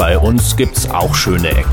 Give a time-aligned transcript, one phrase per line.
[0.00, 1.68] Bei uns gibt's auch schöne Ecken.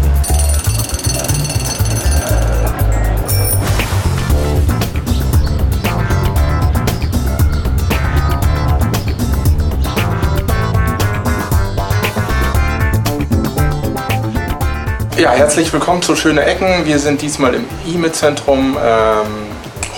[15.18, 16.86] Ja, herzlich willkommen zu Schöne Ecken.
[16.86, 18.76] Wir sind diesmal im E-Mail-Zentrum.
[18.78, 19.26] Ähm,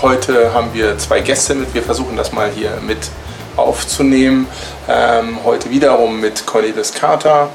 [0.02, 1.74] heute haben wir zwei Gäste mit.
[1.74, 3.10] Wir versuchen das mal hier mit
[3.56, 4.46] aufzunehmen.
[4.88, 7.50] Ähm, heute wiederum mit Cornelis Carter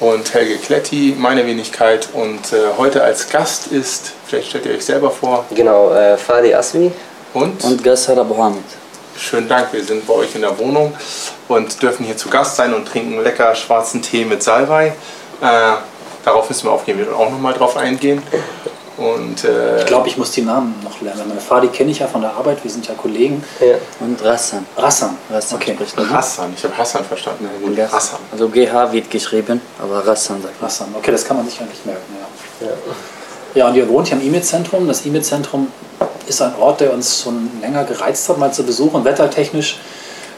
[0.00, 2.08] und Helge Kletti, meine Wenigkeit.
[2.12, 5.44] Und äh, heute als Gast ist, vielleicht stellt ihr euch selber vor.
[5.54, 6.92] Genau, äh, Fadi Asmi.
[7.34, 7.62] Und?
[7.64, 8.64] Und Gassar Abu Hamid.
[9.16, 10.94] Schönen Dank, wir sind bei euch in der Wohnung
[11.48, 14.94] und dürfen hier zu Gast sein und trinken lecker schwarzen Tee mit Salbei.
[15.40, 15.72] Äh,
[16.28, 18.22] Darauf müssen wir auf jeden Fall auch nochmal drauf eingehen.
[18.98, 21.22] Und, äh, ich glaube, ich muss die Namen noch lernen.
[21.28, 23.42] Meine Fadi kenne ich ja von der Arbeit, wir sind ja Kollegen.
[23.60, 23.76] Ja.
[24.00, 24.66] Und Rassan.
[24.76, 25.16] Rassan.
[25.30, 25.74] Rassan okay.
[25.74, 27.48] spricht Hassan, ich habe Hassan verstanden.
[27.76, 28.18] Ja, Hassan.
[28.32, 30.68] Also GH wird geschrieben, aber Rassan sagt man.
[30.68, 32.02] Rassan, okay, das kann man sich eigentlich merken.
[32.60, 32.72] Ja, ja.
[33.54, 34.88] ja und ihr wohnt hier im E-Mail-Zentrum.
[34.88, 35.68] Das E-Mail-Zentrum
[36.26, 39.04] ist ein Ort, der uns schon länger gereizt hat, mal zu besuchen.
[39.04, 39.78] Wettertechnisch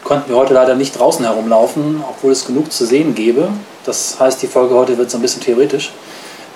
[0.05, 3.49] konnten wir heute leider nicht draußen herumlaufen, obwohl es genug zu sehen gäbe.
[3.85, 5.93] Das heißt, die Folge heute wird so ein bisschen theoretisch.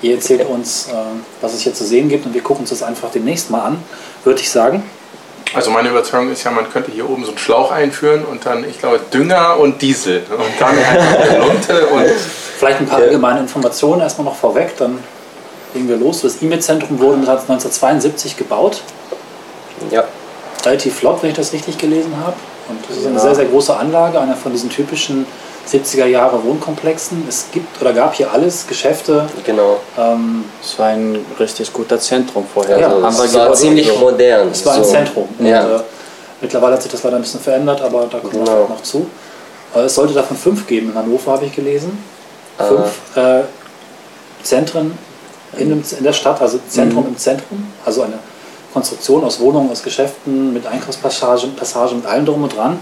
[0.03, 0.93] Ihr erzählt uns, äh,
[1.41, 3.79] was es hier zu sehen gibt und wir gucken uns das einfach demnächst mal an,
[4.25, 4.83] würde ich sagen.
[5.55, 8.69] Also meine Überzeugung ist ja, man könnte hier oben so einen Schlauch einführen und dann,
[8.69, 12.11] ich glaube, Dünger und Diesel und dann eine Lunte und...
[12.59, 14.99] Vielleicht ein paar allgemeine Informationen erstmal noch vorweg, dann
[15.75, 16.23] legen wir los.
[16.23, 18.83] Das E-Mail-Zentrum wurde 1972 gebaut.
[19.91, 20.05] Ja.
[20.65, 22.37] Relativ flott, wenn ich das richtig gelesen habe.
[22.69, 25.27] Und das ist eine sehr, sehr große Anlage, einer von diesen typischen
[25.71, 27.25] 70er Jahre Wohnkomplexen.
[27.29, 29.27] Es gibt oder gab hier alles, Geschäfte.
[29.45, 29.79] Genau.
[29.99, 32.79] Ähm, es war ein richtig guter Zentrum vorher.
[32.79, 33.97] Ja, also, es war ziemlich so.
[33.97, 34.49] modern.
[34.49, 35.29] Es war ein Zentrum.
[35.39, 35.65] Ja.
[35.65, 35.83] Und, äh,
[36.41, 38.47] mittlerweile hat sich das leider ein bisschen verändert, aber da kommen genau.
[38.47, 39.07] wir noch zu.
[39.73, 41.99] Aber es sollte davon fünf geben in Hannover, habe ich gelesen.
[42.57, 43.43] Fünf äh,
[44.45, 44.97] Zentren
[45.59, 47.11] in, dem, in, der Stadt, also Zentrum mhm.
[47.11, 48.19] im Zentrum, also eine
[48.73, 52.79] Konstruktion aus Wohnungen, aus Geschäften, mit Einkaufspassagen, Passagen, mit allem drum und dran.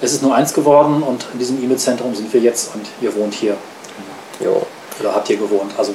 [0.00, 3.34] Es ist nur eins geworden und in diesem E-Mail-Zentrum sind wir jetzt und ihr wohnt
[3.34, 3.56] hier.
[4.40, 4.62] Jo.
[5.00, 5.72] Oder habt ihr gewohnt.
[5.76, 5.94] Also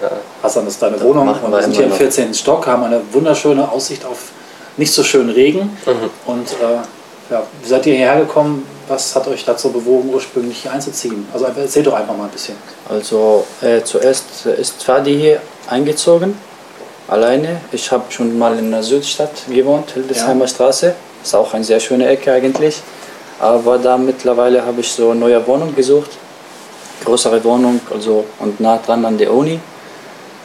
[0.00, 0.10] ja.
[0.42, 2.32] Hassan ist deine Wohnung und wir sind hier im 14.
[2.34, 4.30] Stock, haben eine wunderschöne Aussicht auf
[4.76, 5.76] nicht so schönen Regen.
[5.84, 6.10] Mhm.
[6.26, 8.66] Und äh, ja, wie seid ihr hierher gekommen?
[8.86, 11.26] Was hat euch dazu bewogen, ursprünglich hier einzuziehen?
[11.32, 12.56] Also erzählt doch einfach mal ein bisschen.
[12.88, 16.38] Also äh, zuerst ist Fadi hier eingezogen,
[17.06, 17.60] alleine.
[17.72, 20.48] Ich habe schon mal in der Südstadt gewohnt, Hildesheimer ja.
[20.48, 20.94] Straße.
[21.22, 22.80] Ist auch eine sehr schöne Ecke eigentlich.
[23.40, 26.10] Aber da mittlerweile habe ich so eine neue Wohnung gesucht.
[27.04, 29.60] Größere Wohnung, also und nah dran an der Uni.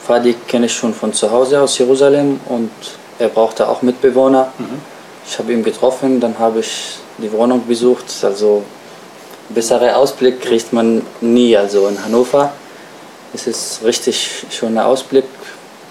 [0.05, 2.71] Fadi kenne ich schon von zu Hause aus Jerusalem und
[3.17, 4.51] er brauchte auch Mitbewohner.
[4.57, 4.81] Mhm.
[5.25, 8.05] Ich habe ihn getroffen, dann habe ich die Wohnung besucht.
[8.23, 8.63] Also
[9.49, 11.55] bessere Ausblick kriegt man nie.
[11.57, 12.51] Also in Hannover
[13.33, 15.25] ist es richtig schöner Ausblick,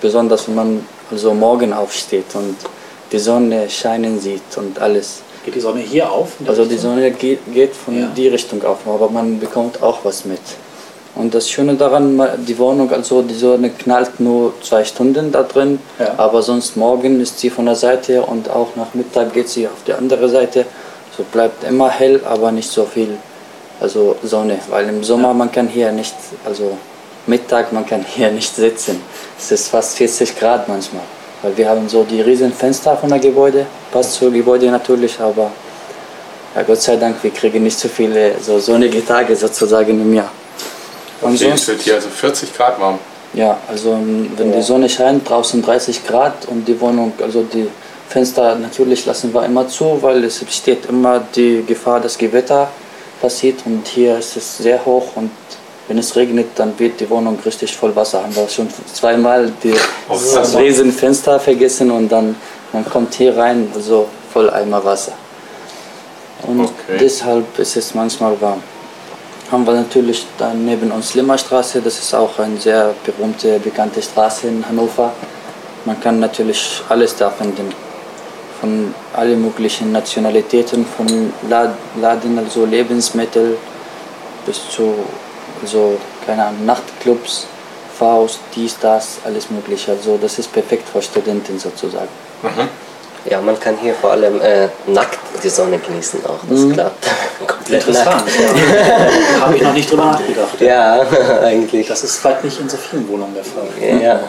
[0.00, 2.56] besonders wenn man also morgen aufsteht und
[3.10, 5.22] die Sonne scheinen sieht und alles.
[5.44, 6.32] Geht die Sonne hier auf?
[6.46, 8.06] Also die Sonne geht, geht von ja.
[8.16, 10.40] die Richtung auf, aber man bekommt auch was mit.
[11.14, 15.78] Und das Schöne daran, die Wohnung, also die Sonne knallt nur zwei Stunden da drin,
[15.98, 16.14] ja.
[16.16, 19.84] aber sonst morgen ist sie von der Seite und auch nach Mittag geht sie auf
[19.86, 20.64] die andere Seite.
[21.16, 23.18] So bleibt immer hell, aber nicht so viel
[23.82, 25.34] also Sonne, weil im Sommer ja.
[25.34, 26.14] man kann hier nicht,
[26.44, 26.78] also
[27.26, 29.02] Mittag man kann hier nicht sitzen.
[29.38, 31.02] Es ist fast 40 Grad manchmal.
[31.42, 35.50] Weil wir haben so die riesen Fenster von der Gebäude, passt zur Gebäude natürlich, aber
[36.54, 40.30] ja, Gott sei Dank, wir kriegen nicht so viele so sonnige Tage sozusagen im Jahr.
[41.20, 42.98] Und es wird hier also 40 Grad warm.
[43.34, 43.98] Ja, also
[44.36, 44.56] wenn ja.
[44.56, 47.68] die Sonne scheint, draußen 30 Grad und die Wohnung, also die
[48.08, 52.68] Fenster natürlich lassen wir immer zu, weil es besteht immer die Gefahr, dass Gewitter
[53.22, 55.30] passiert und hier ist es sehr hoch und
[55.88, 58.22] wenn es regnet, dann wird die Wohnung richtig voll Wasser.
[58.22, 59.74] Haben wir schon zweimal die,
[60.08, 62.36] das Riesenfenster vergessen und dann
[62.72, 65.12] man kommt hier rein, so voll Eimer Wasser.
[66.46, 66.96] Und okay.
[66.98, 68.62] deshalb ist es manchmal warm.
[69.50, 74.48] Haben wir natürlich dann neben uns Limmerstraße, das ist auch eine sehr berühmte, bekannte Straße
[74.48, 75.12] in Hannover.
[75.84, 77.74] Man kann natürlich alles da finden.
[78.60, 83.58] Von allen möglichen Nationalitäten, von Laden, also Lebensmittel
[84.46, 84.94] bis zu
[85.64, 87.46] so, keine Ahnung, Nachtclubs,
[87.98, 89.92] Faust, dies, das, alles mögliche.
[89.92, 92.08] Also das ist perfekt für Studenten sozusagen.
[92.42, 92.68] Mhm.
[93.24, 96.72] Ja, man kann hier vor allem äh, nackt die Sonne genießen auch, das mhm.
[96.72, 97.06] klappt.
[97.46, 99.40] Komplett Interessant, ja.
[99.40, 100.60] Habe ich noch nicht drüber nachgedacht.
[100.60, 101.06] Ja,
[101.42, 101.86] eigentlich.
[101.86, 103.68] Das ist vielleicht nicht in so vielen Wohnungen der Fall.
[103.80, 104.14] Ja.
[104.14, 104.20] ja.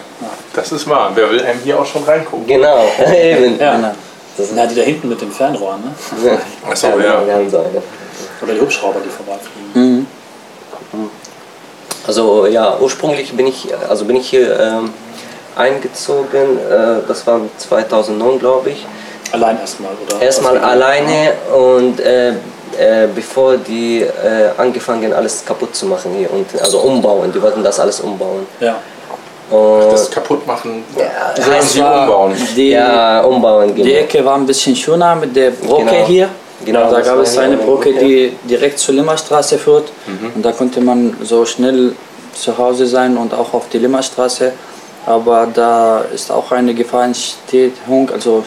[0.54, 1.12] Das ist wahr.
[1.16, 2.46] Wer will einem hier auch schon reingucken?
[2.46, 2.86] Genau,
[3.16, 3.60] eben.
[3.60, 3.76] Ja.
[3.76, 3.92] Genau.
[4.38, 6.30] Das sind ja die da hinten mit dem Fernrohr, ne?
[6.30, 6.38] Ja.
[6.70, 7.20] Achso, ja.
[7.20, 7.48] Eine.
[7.50, 9.72] Oder die Hubschrauber, die vorbeifliegen.
[9.74, 9.93] Mhm.
[12.06, 14.94] Also ja, ursprünglich bin ich, also bin ich hier ähm,
[15.56, 18.86] eingezogen, äh, das war 2009 glaube ich.
[19.32, 20.22] Allein erstmal, oder?
[20.22, 22.30] Erstmal alleine und äh,
[22.78, 27.64] äh, bevor die äh, angefangen alles kaputt zu machen hier unten, also umbauen, die wollten
[27.64, 28.46] das alles umbauen.
[28.60, 28.76] Ja.
[29.50, 30.84] Und Das kaputt machen.
[30.98, 32.34] Ja, heißt sie umbauen.
[32.56, 33.96] Die, ja, umbauen, die genau.
[34.00, 36.06] Ecke war ein bisschen schöner mit der Brocke Genau.
[36.08, 36.30] hier.
[36.66, 37.94] Genau, da gab es eine Brücke.
[37.94, 39.92] die direkt zur Limmerstraße führt.
[40.36, 41.94] Und da konnte man so schnell
[42.34, 44.52] zu Hause sein und auch auf die Limmerstraße.
[45.06, 48.44] Aber da ist auch eine Gefahrenstehung, also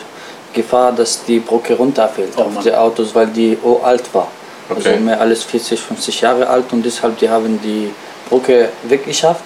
[0.54, 4.28] Gefahr, dass die Brücke runterfällt Oh auf die Autos, weil die alt war.
[4.68, 4.88] Okay.
[4.88, 7.90] Also mehr als 40, 50 Jahre alt und deshalb die haben die
[8.28, 9.44] Brücke weggeschafft.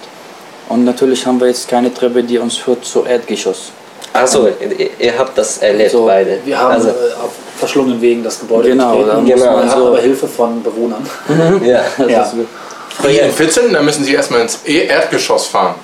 [0.69, 3.71] Und natürlich haben wir jetzt keine Treppe, die uns führt zu Erdgeschoss.
[4.13, 4.49] Also,
[4.99, 6.39] ihr, habt das erlebt So, beide.
[6.43, 7.31] Wir haben also, äh, auf
[7.61, 9.57] verschlungenen Wegen das Gebäude Genau, da muss Genau.
[9.57, 11.05] Man so- aber Hilfe von Bewohnern.
[11.63, 11.81] ja.
[11.97, 12.21] Das Ja.
[12.23, 12.35] ist-
[13.07, 15.75] Hier in Vitzen, da müssen sie erstmal ins E- Erdgeschoss fahren.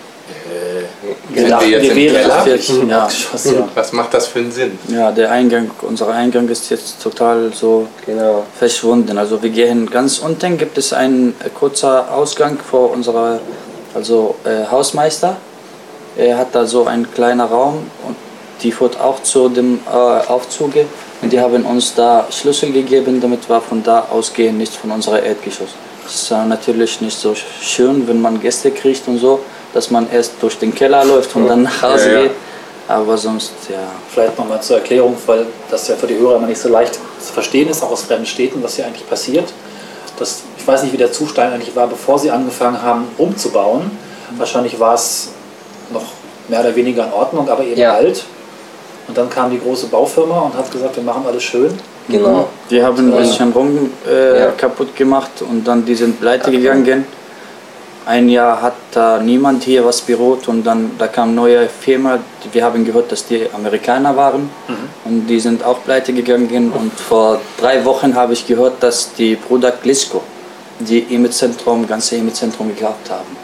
[1.34, 2.98] Sind dachten, wir jetzt im wären im Ja.
[3.04, 3.68] Erdgeschoss, ja.
[3.76, 4.78] Was macht das für einen Sinn?
[4.90, 8.44] Ja, der Eingang, unser Eingang ist jetzt total so Genau.
[8.58, 9.18] verschwunden.
[9.18, 13.40] Also wir gehen ganz unten, gibt es einen äh, kurzer Ausgang vor unserer,
[13.94, 15.38] also äh, Hausmeister.
[16.18, 17.76] Er hat da so einen kleinen Raum
[18.08, 18.16] und
[18.64, 19.96] die führt auch zu dem äh,
[20.36, 20.86] Aufzuge.
[21.22, 25.22] Und die haben uns da Schlüssel gegeben, damit wir von da ausgehen, nicht von unserer
[25.24, 25.70] Erdgeschoss.
[26.04, 29.40] Das ist natürlich nicht so schön, wenn man Gäste kriegt und so,
[29.74, 32.22] dass man erst durch den Keller läuft und dann nach Hause Ja, ja.
[32.24, 32.32] geht.
[32.88, 33.80] Aber sonst, ja,
[34.14, 37.34] Vielleicht nochmal zur Erklärung, weil das ja für die Hörer immer nicht so leicht zu
[37.34, 39.52] verstehen ist, auch aus fremden Städten, was hier eigentlich passiert.
[40.18, 43.92] Das, ich weiß nicht, wie der Zustand eigentlich war, bevor sie angefangen haben umzubauen.
[44.38, 45.30] Wahrscheinlich war es
[45.92, 46.06] noch
[46.48, 47.94] mehr oder weniger in Ordnung, aber eben Ja.
[47.96, 48.24] alt.
[49.08, 51.72] Und dann kam die große Baufirma und hat gesagt, wir machen alles schön.
[52.10, 52.48] Genau.
[52.70, 54.52] Die haben ein bisschen rum äh, Ja.
[54.52, 57.06] kaputt gemacht und dann die sind pleite gegangen.
[58.06, 62.20] Ein Jahr hat da niemand hier was beruht und dann da kam eine neue Firma.
[62.54, 64.50] Wir haben gehört, dass die Amerikaner waren
[65.04, 66.72] und die sind auch pleite gegangen.
[66.72, 70.22] Und vor drei Wochen habe ich gehört, dass die Bruder Glisco
[70.80, 73.36] die E-Mail-Zentrum, ganze E-Mail-Zentrum gekauft haben.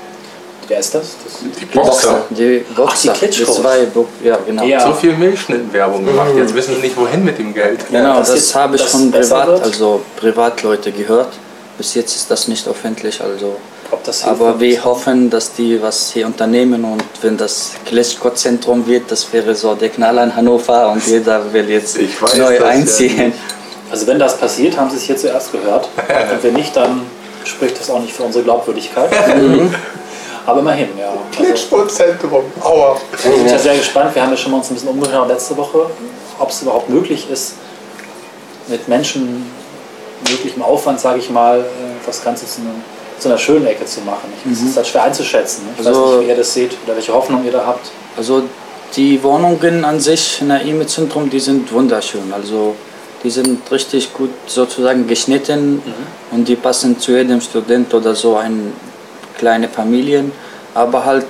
[0.67, 1.15] Wer ist das?
[1.23, 2.21] das Die Boxer.
[2.29, 3.55] Die Boxer, Ach, die Klitschkos.
[3.57, 4.63] zwei, Bo ja genau.
[4.63, 4.85] Ja.
[4.85, 6.29] So viel Milchschnittenwerbung gemacht.
[6.35, 7.79] Jetzt wissen sie nicht, wohin mit dem Geld.
[7.91, 9.63] Genau, das, jetzt habe ich das von Privat, wird?
[9.63, 11.29] also Privatleute gehört.
[11.77, 13.55] Bis jetzt ist das nicht öffentlich, also.
[14.05, 14.83] Das Aber wir nicht.
[14.83, 19.89] hoffen, dass die was hier unternehmen und wenn das Klitschko-Zentrum wird, das wäre so der
[19.89, 23.33] Knaller in Hannover und jeder will jetzt Ich weiß neu das ja einziehen.
[23.91, 25.87] Also wenn das passiert, haben Sie es hier zuerst gehört.
[26.33, 27.01] Und wenn nicht, dann
[27.45, 29.11] spricht das auch nicht für unsere Glaubwürdigkeit.
[30.45, 31.09] Aber immerhin, ja.
[31.09, 32.43] Also, Klitschko-Zentrum.
[32.61, 32.97] Aua.
[33.23, 34.13] wir sind ja sehr gespannt.
[34.13, 35.87] Wir haben ja schon mal uns ein bisschen umgehört letzte Woche,
[36.39, 37.53] ob es überhaupt möglich ist,
[38.67, 39.45] mit Menschen
[40.29, 41.63] möglichem Aufwand, sage ich mal, äh,
[42.05, 42.69] das Ganze zu, einer-
[43.19, 44.31] zu einer schönen Ecke zu machen.
[44.45, 45.63] Ich- Es ist halt schwer einzuschätzen.
[45.73, 47.91] Ich weiß Also- nicht, wie ihr das seht oder welche Hoffnung ihr da habt.
[48.17, 48.43] Also
[48.95, 52.31] die Wohnungen an sich in der E-Mail-Zentrum, die sind wunderschön.
[52.33, 52.75] Also
[53.23, 55.81] die sind richtig gut sozusagen geschnitten
[56.31, 58.71] und die passen zu jedem Student oder so eine
[59.37, 60.31] kleine Familien.
[60.75, 61.25] Aber halt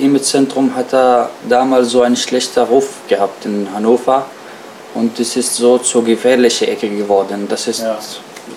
[0.00, 4.24] E-Mail-Zentrum hat da damals so einen schlechten Ruf gehabt in Hannover
[4.94, 7.46] und es ist so zur gefährlichen Ecke geworden.
[7.48, 7.98] Das ist Ja.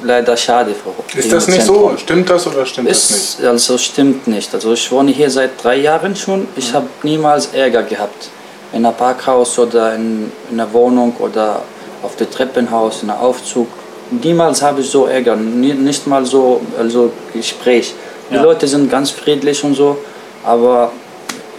[0.03, 1.91] leider schade für Ist das nicht so?
[1.97, 3.19] Stimmt das oder stimmt das nicht?
[3.19, 4.53] Ist, also stimmt nicht.
[4.53, 6.47] Also ich wohne hier seit drei Jahren schon.
[6.55, 8.29] Ich habe niemals Ärger gehabt.
[8.71, 11.63] In einem Parkhaus oder in, in einer Wohnung oder
[12.03, 13.67] auf dem Treppenhaus, in einem Aufzug.
[14.11, 15.35] Niemals habe ich so Ärger.
[15.35, 17.93] Nicht mal so also Gespräch.
[18.31, 18.43] Die Ja.
[18.43, 19.97] Leute sind ganz friedlich und so.
[20.45, 20.91] Aber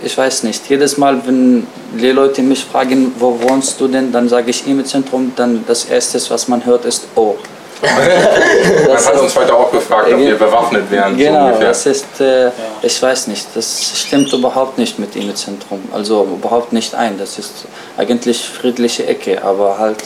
[0.03, 0.69] ich weiß nicht.
[0.69, 5.33] Jedes Mal, wenn die Leute mich fragen, wo wohnst du denn, dann sage ich E-Mail-Zentrum.
[5.37, 7.35] Dann das Erste, was man hört, ist Oh.
[7.83, 11.13] Man hat uns heute auch gefragt, ob wir bewaffnet wären.
[11.13, 11.69] so Genau, ungefähr.
[11.69, 12.51] das ist, äh,
[12.83, 15.81] ich weiß nicht, das stimmt überhaupt nicht mit dem Zentrum.
[15.91, 17.19] Also überhaupt nicht ein.
[17.19, 17.65] Das ist
[17.97, 19.97] eigentlich friedliche Ecke, aber halt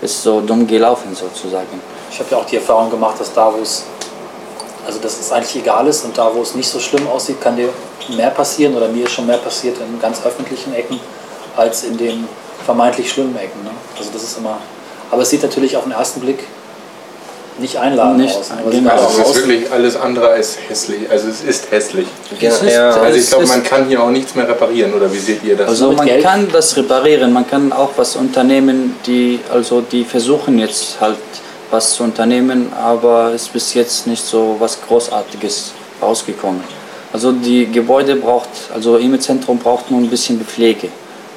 [0.00, 1.80] ist so dumm gelaufen sozusagen.
[2.10, 3.84] Ich habe ja auch die Erfahrung gemacht, dass da, wo es,
[4.86, 7.56] also dass es eigentlich egal ist und da, wo es nicht so schlimm aussieht, kann
[7.56, 7.68] dir
[8.16, 10.98] mehr passieren oder mir ist schon mehr passiert in ganz öffentlichen Ecken
[11.56, 12.26] als in den
[12.64, 13.62] vermeintlich schlimmen Ecken.
[13.64, 13.70] Ne?
[13.98, 14.58] Also das ist immer,
[15.10, 16.40] aber es sieht natürlich auf den ersten Blick
[17.58, 18.48] nicht einladend Nicht, aus.
[18.50, 18.56] Ne?
[18.62, 18.90] Aber genau.
[18.92, 21.10] Also es ist aus- wirklich alles andere als hässlich.
[21.10, 22.06] Also es ist hässlich.
[22.40, 22.54] Genau.
[22.54, 22.90] Es ist- Ja.
[22.92, 25.68] Also ich glaube, man kann hier auch nichts mehr reparieren, oder wie seht ihr das?
[25.68, 26.22] Also man Geld?
[26.24, 31.18] kann das reparieren, man kann auch was unternehmen, die also die versuchen jetzt halt
[31.72, 36.62] was zu unternehmen, aber es ist bis jetzt nicht so was Großartiges rausgekommen.
[37.12, 40.88] Also die Gebäude braucht, also E-Mail-Zentrum braucht nur ein bisschen Pflege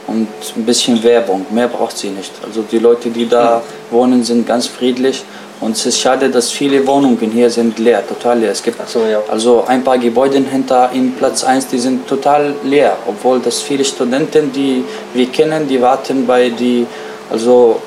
[0.07, 2.31] und ein bisschen Werbung, mehr braucht sie nicht.
[2.45, 3.61] Also die Leute, die da
[3.91, 5.23] wohnen, sind ganz friedlich
[5.61, 8.51] Und es ist schade, dass viele Wohnungen hier sind leer, total leer.
[8.51, 9.21] Es gibt so, ja.
[9.29, 13.85] also ein paar Gebäude hinter in Platz 1, die sind total leer, obwohl das viele
[13.85, 16.85] Studenten, die wir kennen, die warten bei die,
[17.31, 17.79] also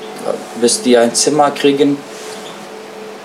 [0.59, 1.97] bis die ein Zimmer kriegen,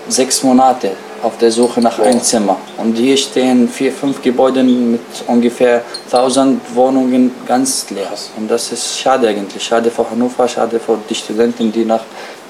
[0.07, 0.91] sechs Monate
[1.23, 2.57] auf der Suche nach einem Zimmer.
[2.77, 8.11] Und hier stehen vier, fünf Gebäude mit ungefähr 1000 Wohnungen ganz leer.
[8.37, 9.63] Und das ist schade eigentlich.
[9.63, 12.03] Schade für Hannover, schade für die Studenten, die nach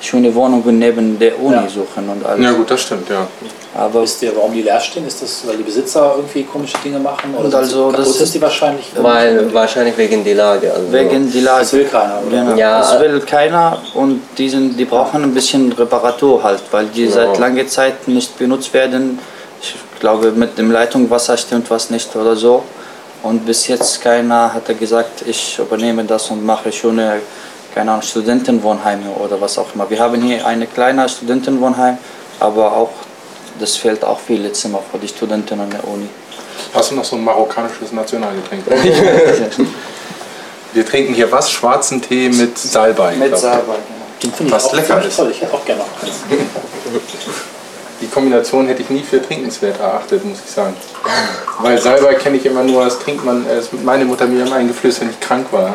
[0.05, 1.67] schönen Wohnungen neben der Uni Ja.
[1.67, 2.43] suchen und alles.
[2.45, 3.27] Ja gut, das stimmt, ja.
[3.73, 5.05] Aber Wisst ihr, warum die leer stehen?
[5.05, 7.33] Ist das, weil die Besitzer irgendwie komische Dinge machen?
[7.35, 8.85] Oder Und sind also, das ist- die wahrscheinlich?
[8.95, 10.71] Weil wahrscheinlich wegen der Lage.
[10.73, 10.91] Also.
[10.91, 11.59] wegen die Lage.
[11.61, 12.37] Das will keiner, oder?
[12.43, 12.55] Genau.
[12.55, 17.07] Ja, das will keiner und die, sind, die brauchen ein bisschen Reparatur halt, weil die
[17.07, 19.19] seit langer Zeit nicht benutzt werden.
[19.61, 22.63] Ich glaube, mit dem Leitungswasser stimmt was nicht oder so.
[23.23, 27.19] Und bis jetzt keiner hat gesagt, ich übernehme das und mache schöne,
[27.75, 29.89] keine Ahnung, Studentenwohnheime oder was auch immer.
[29.89, 31.97] Wir haben hier eine kleine Studentenwohnheim,
[32.39, 32.91] aber auch,
[33.59, 36.07] das fehlt auch viele Zimmer für die Studenten an der Uni.
[36.73, 38.63] Hast du noch so ein marokkanisches Nationalgetränk?
[40.73, 41.51] Wir trinken hier was?
[41.51, 43.15] Schwarzen Tee mit Salbei.
[43.15, 44.23] glaub ich.
[44.23, 45.15] Den finde ich Was lecker ist.
[45.17, 45.31] toll.
[45.31, 46.15] Ich hätte auch gerne noch eins.
[48.01, 50.75] Die Kombination hätte ich nie für trinkenswert erachtet, muss ich sagen.
[51.59, 54.45] Weil Salbei kenne ich immer nur, das trinkt man, äh, das hat meine Mutter mir
[54.45, 55.73] immer eingeflößt, wenn ich krank war.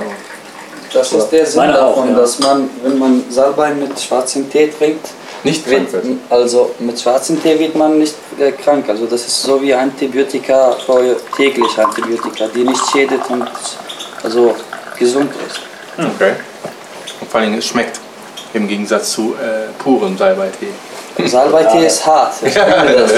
[0.92, 2.16] Das ist der Sinn Meine auch, davon, ja.
[2.16, 5.08] dass man, wenn man Salbei mit schwarzem Tee trinkt,
[5.44, 6.04] Nicht krank wird.
[6.28, 8.88] also mit schwarzem Tee wird man nicht äh, krank.
[8.88, 13.48] Also das ist so wie Antibiotika, für tägliche Antibiotika, die nicht schädet und
[14.22, 14.54] also
[14.98, 15.60] gesund ist.
[15.96, 16.32] Okay.
[17.20, 18.00] Und vor allem, es schmeckt
[18.52, 20.72] im Gegensatz zu äh, purem Salbeitee.
[21.26, 22.34] Salbeitee ist hart.
[22.42, 23.12] Ich finde das.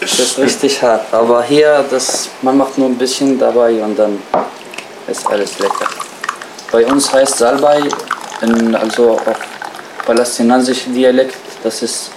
[0.00, 1.02] das ist richtig hart.
[1.12, 4.20] Aber hier, das, man macht nur ein bisschen dabei und dann
[5.06, 5.86] ist alles lecker.
[6.72, 7.80] Bei uns heißt Salbei,
[8.42, 9.22] in, also auf
[10.04, 12.10] palästinensischen Dialekt, das ist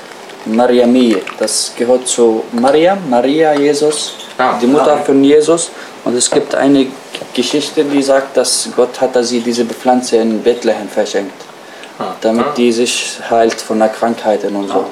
[0.46, 1.18] Mariamie.
[1.38, 4.58] Das gehört zu Mariam, Maria, Jesus, Ah.
[4.62, 5.70] die Mutter von Jesus.
[6.06, 6.88] Und es gibt eine
[7.34, 11.34] Geschichte, die sagt, dass Gott hat sie diese Pflanze in Bethlehem verschenkt
[12.00, 12.16] Ah.
[12.22, 12.54] damit Ah.
[12.56, 14.86] die sich heilt von der Krankheiten und so.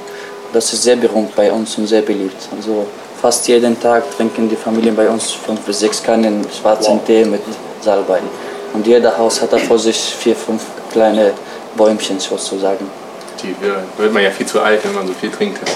[0.53, 2.41] Das ist sehr berühmt bei uns und sehr beliebt.
[2.55, 2.85] Also
[3.21, 7.41] fast jeden Tag trinken die Familien bei uns fünf bis sechs Kannen schwarzen Tee mit
[7.81, 8.19] Salbei.
[8.73, 11.33] Und jeder Haus hat da vor sich vier, fünf kleine
[11.75, 12.85] Bäumchen sozusagen.
[13.41, 15.59] Die wird wird man ja viel zu alt, wenn man so viel trinkt.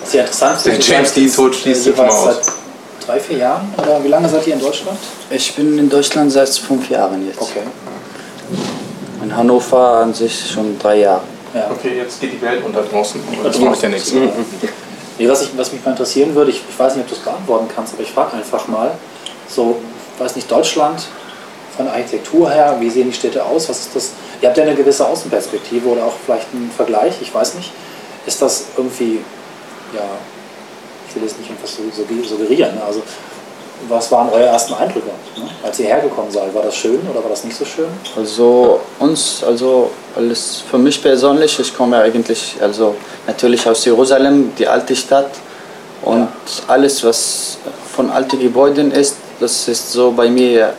[0.00, 0.64] Das ist ja- interessant.
[0.64, 2.24] Der James Dean Tod schließt sich mal aus.
[2.24, 3.74] Seit drei, vier Jahren?
[3.76, 4.96] Oder wie lange seid ihr in Deutschland?
[5.28, 7.42] Ich bin in Deutschland seit fünf Jahren jetzt.
[7.42, 7.60] Okay.
[9.22, 11.20] In Hannover an sich schon drei Jahre.
[11.52, 11.70] Ja.
[11.70, 13.20] Okay, jetzt geht die Welt unter draußen.
[13.42, 14.12] Das macht ja nichts.
[15.18, 17.20] Nee, was, ich, was mich mal interessieren würde, ich, ich weiß nicht, ob du es
[17.20, 18.92] beantworten kannst, aber ich frage einfach mal,
[19.48, 19.76] so,
[20.18, 21.06] weiß nicht, Deutschland,
[21.78, 23.68] von der Architektur her, wie sehen die Städte aus?
[23.68, 24.10] Was ist das?
[24.42, 27.70] Ihr habt ja eine gewisse Außenperspektive oder auch vielleicht einen Vergleich, ich weiß nicht.
[28.26, 29.20] Ist das irgendwie,
[29.94, 30.02] ja,
[31.08, 31.78] ich will jetzt nicht irgendwas
[32.28, 32.82] suggerieren, ne?
[32.84, 33.00] also
[33.88, 35.48] was waren eure ersten Eindrücke, ne?
[35.62, 36.52] als ihr hergekommen seid?
[36.52, 37.86] War das schön oder war das nicht so schön?
[38.16, 42.96] Also uns, also alles für mich persönlich, ich komme eigentlich, also
[43.28, 45.30] natürlich aus Jerusalem, die alte Stadt
[46.02, 46.28] und
[46.66, 47.58] alles, was
[47.94, 50.72] von alten Gebäuden ist, das ist so bei mir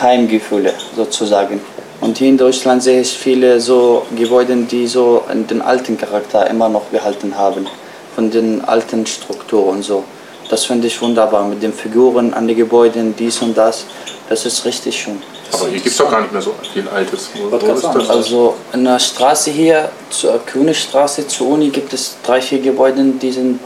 [0.00, 1.60] Heimgefühle sozusagen.
[2.00, 6.68] Und hier in Deutschland sehe ich viele so Gebäude, die so den alten Charakter immer
[6.68, 7.66] noch behalten haben,
[8.14, 10.04] von den alten Strukturen und so.
[10.48, 13.84] Das finde ich wunderbar mit den Figuren an den Gebäuden, dies und das.
[14.28, 15.20] Das ist richtig schön.
[15.52, 17.30] Aber hier gibt es doch gar nicht mehr so viel Altes.
[17.34, 18.10] Wo, wo ist das?
[18.10, 23.32] Also in der Straße hier, zur Königstraße zur Uni, gibt es drei, vier Gebäude, die
[23.32, 23.60] sind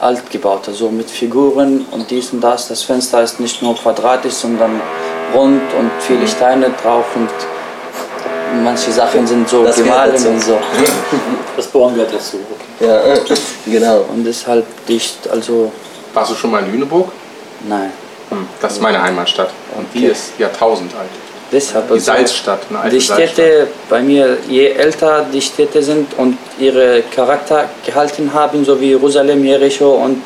[0.00, 2.68] alt gebaut, also mit Figuren und dies und das.
[2.68, 4.80] Das Fenster ist nicht nur quadratisch, sondern
[5.34, 7.28] rund und viele Steine drauf und
[8.62, 10.28] manche Sachen sind so Das gemahlen dazu.
[10.28, 10.58] und so.
[11.56, 12.38] Das Bohren gehört dazu.
[12.80, 13.18] Ja, äh,
[13.66, 14.04] genau.
[14.12, 15.72] Und halt dicht, also
[16.12, 17.08] Warst du schon mal in Lüneburg?
[17.66, 17.90] nein.
[18.28, 19.50] Hm, Das ist meine Heimatstadt.
[19.76, 20.08] Und die Okay.
[20.12, 21.08] ist Jahrtausend alt.
[21.52, 26.12] Deshalb Die also- Salzstadt, eine alte Die Städte bei mir, je älter die Städte sind
[26.18, 30.22] und ihre Charakter gehalten haben, so wie Jerusalem, Jericho und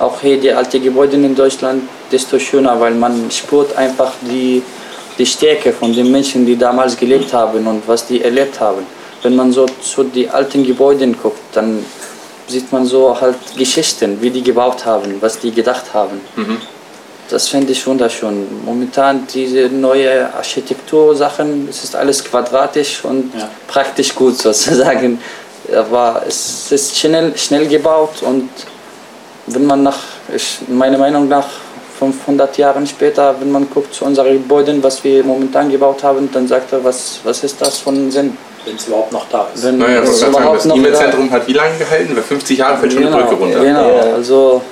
[0.00, 4.62] auch hier die alten Gebäude in Deutschland, desto schöner, weil man spürt einfach die,
[5.18, 8.86] die Stärke von den Menschen, die damals gelebt haben und was die erlebt haben.
[9.22, 11.84] Wenn man so zu den alten Gebäuden guckt, dann
[12.48, 16.20] sieht man so halt Geschichten, wie die gebaut haben, was die gedacht haben.
[17.28, 18.46] Das finde ich wunderschön.
[18.64, 23.48] Momentan diese neue Architektursachen, es ist alles quadratisch und Ja.
[23.66, 25.20] praktisch gut sozusagen.
[25.74, 28.48] Aber es ist schnell, schnell gebaut und
[29.48, 29.98] wenn man nach,
[30.32, 31.48] ich, meiner Meinung nach,
[31.98, 36.46] 500 Jahre später, wenn man guckt zu unseren Gebäuden, was wir momentan gebaut haben, dann
[36.46, 38.36] sagt er, was, was ist das von Sinn?
[38.64, 39.64] Wenn es überhaupt noch da ist.
[39.64, 42.14] Wenn Naja, es sagen, überhaupt das E-Mail-Zentrum hat wie lange gehalten?
[42.14, 43.60] Bei 50 Jahren fällt schon genau, die Brücke runter.
[43.60, 44.62] Genau, also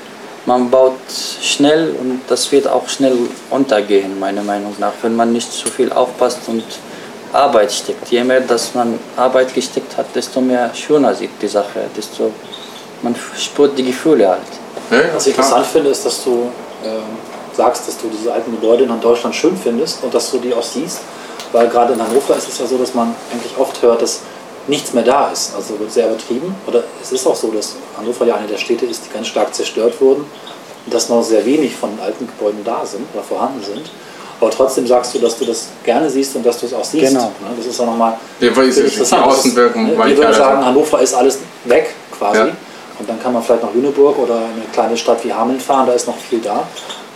[0.47, 0.93] man baut
[1.41, 3.17] schnell und das wird auch schnell
[3.51, 6.65] untergehen, meiner Meinung nach, wenn man nicht zu viel aufpasst und
[7.33, 8.09] Arbeit steckt.
[8.11, 12.31] Je mehr, dass man Arbeit gesteckt hat, desto mehr schöner sieht die Sache, desto
[13.03, 14.41] man spürt die Gefühle halt.
[14.91, 16.51] Ja, Was ich interessant finde, ist, dass du
[17.53, 20.63] sagst, dass du diese alten Gebäude in Deutschland schön findest und dass du die auch
[20.63, 21.01] siehst.
[21.53, 24.21] Weil gerade in Hannover ist es ja so, dass man eigentlich oft hört, dass
[24.67, 25.55] nichts mehr da ist.
[25.55, 26.55] Also wird sehr übertrieben.
[26.67, 29.55] Oder es ist auch so, dass Hannover ja eine der Städte ist, die ganz stark
[29.55, 30.25] zerstört wurden
[30.85, 33.91] und dass noch sehr wenig von alten Gebäuden da sind oder vorhanden sind.
[34.41, 37.13] Aber trotzdem sagst du, dass du das gerne siehst und dass du es auch siehst.
[37.13, 37.27] Genau.
[37.27, 37.55] Ne?
[37.57, 39.91] Das ist auch nochmal Ja, weil die Das Außenwirkung ne?
[39.91, 42.39] Wir würden klar, sagen, Hannover ist alles weg quasi.
[42.39, 42.49] Ja.
[42.99, 45.87] Und dann kann man vielleicht nach Lüneburg oder in eine kleine Stadt wie Hameln fahren,
[45.87, 46.65] da ist noch viel da.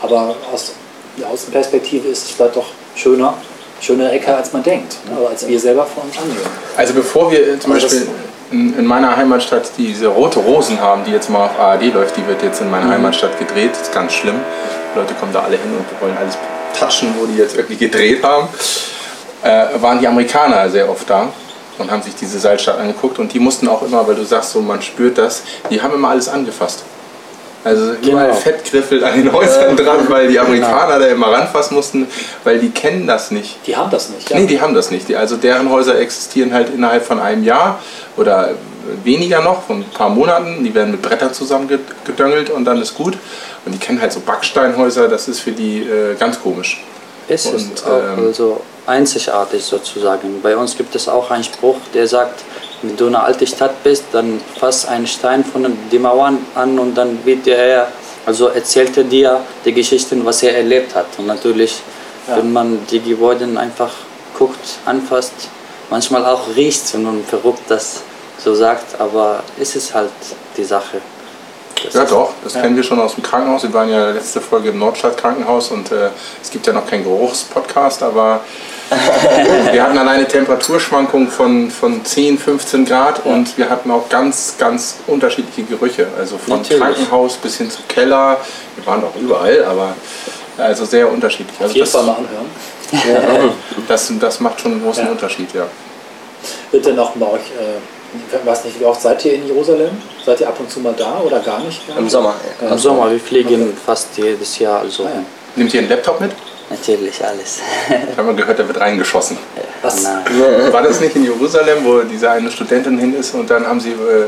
[0.03, 0.73] Aber aus
[1.17, 3.35] der Außenperspektive ist es vielleicht doch schöner,
[3.81, 4.97] schönere Ecke, als man denkt.
[5.09, 5.19] Ne?
[5.21, 6.41] Oder als wir selber von uns annehmen.
[6.77, 8.09] Also bevor wir zum das- Beispiel
[8.51, 12.27] in, in meiner Heimatstadt diese Rote Rosen haben, die jetzt mal auf ARD läuft, die
[12.27, 14.37] wird jetzt in meiner Heimatstadt gedreht, das ist ganz schlimm.
[14.95, 16.39] Die Leute kommen da alle hin und wollen alles
[16.79, 18.49] touchen, wo die jetzt irgendwie gedreht haben.
[19.43, 21.29] Äh, waren die Amerikaner sehr oft da
[21.79, 24.61] und haben sich diese Salzstadt angeguckt und die mussten auch immer, weil du sagst so,
[24.61, 26.83] man spürt das, die haben immer alles angefasst.
[27.65, 28.35] Also überall Genau.
[28.35, 32.07] Fettgriffel an den Häusern dran, weil die Amerikaner da immer ranfassen mussten,
[32.45, 33.59] weil die kennen das nicht.
[33.67, 34.31] Die haben das nicht.
[34.31, 34.39] Ja?
[34.39, 35.09] Nee, die haben das nicht.
[35.09, 37.81] Die, also deren Häuser existieren halt innerhalb von einem Jahr
[38.17, 38.51] oder
[39.05, 40.63] weniger noch, von ein paar Monaten.
[40.63, 43.19] Die werden mit Brettern zusammengedöngelt und dann ist gut.
[43.67, 46.83] Und die kennen halt so Backsteinhäuser, das ist für die äh, ganz komisch.
[47.27, 50.41] Es Und, ist auch ähm, also einzigartig sozusagen.
[50.43, 52.43] Bei uns gibt es auch einen Spruch, der sagt,
[52.83, 56.95] wenn du eine alte Stadt bist, dann fass einen Stein von den Mauern an und
[56.95, 57.89] dann wird er,
[58.25, 61.07] also erzählt er dir die Geschichten, was er erlebt hat.
[61.19, 61.81] Und natürlich,
[62.27, 63.93] wenn man die Gebäude einfach
[64.39, 65.35] guckt, anfasst,
[65.91, 68.03] manchmal auch riecht, wenn man verrückt das
[68.39, 70.13] so sagt, aber es ist halt
[70.57, 71.01] die Sache.
[71.85, 73.63] Das Ja doch, das kennen wir schon aus dem Krankenhaus.
[73.63, 76.11] Wir waren ja letzte Folge im Nordstadt Krankenhaus und äh,
[76.43, 78.41] es gibt ja noch keinen Geruchspodcast, aber
[79.71, 84.97] wir hatten alleine Temperaturschwankungen von, von 10, 15 Grad und wir hatten auch ganz, ganz
[85.07, 86.07] unterschiedliche Gerüche.
[86.19, 86.83] Also von Natürlich.
[86.83, 88.39] Krankenhaus bis hin zu Keller.
[88.77, 89.95] Wir waren auch überall, aber
[90.57, 91.55] also sehr unterschiedlich.
[91.59, 93.53] Auf Also jeden das, Fall mal anhören.
[93.87, 95.11] das, das macht schon einen großen Ja.
[95.11, 95.67] Unterschied, ja.
[96.71, 97.79] Wird denn auch bei euch, äh,
[98.15, 99.91] ich weiß nicht, wie oft seid ihr in Jerusalem?
[100.25, 101.81] Seid ihr ab und zu mal da oder gar nicht?
[101.97, 102.35] Im Sommer.
[102.63, 102.69] Ja.
[102.71, 105.23] Im Sommer, wir fliegen fast jedes Jahr, also Ah, ja.
[105.57, 106.31] Nehmt ihr einen Laptop mit?
[106.71, 107.61] natürlich alles.
[107.89, 109.39] Ich habe mal gehört, der wird reingeschossen.
[109.81, 110.03] Was?
[110.03, 110.23] Nein.
[110.71, 113.93] War das nicht in Jerusalem, wo diese eine Studentin hin ist und dann haben sie,
[113.93, 114.27] äh,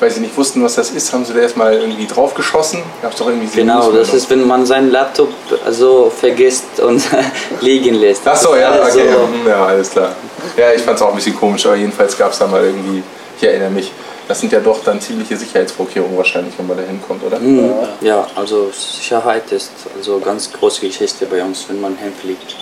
[0.00, 2.82] weil sie nicht wussten, was das ist, haben sie da erstmal irgendwie draufgeschossen?
[3.02, 5.30] Gab's doch irgendwie Genau, das ist, wenn man seinen Laptop
[5.64, 7.02] also vergisst und
[7.60, 8.22] liegen lässt.
[8.24, 10.14] Ach so, ja, okay, hm, ja, alles klar.
[10.56, 13.02] Ja, ich fand es auch ein bisschen komisch, aber jedenfalls gab es da mal irgendwie,
[13.38, 13.92] ich erinnere mich,
[14.26, 17.38] das sind ja doch dann ziemliche Sicherheitsvorkehrungen wahrscheinlich, wenn man da hinkommt, oder?
[17.38, 17.72] Mhm.
[18.00, 22.56] Ja, also Sicherheit ist also ganz große Geschichte bei uns, wenn man hinfliegt.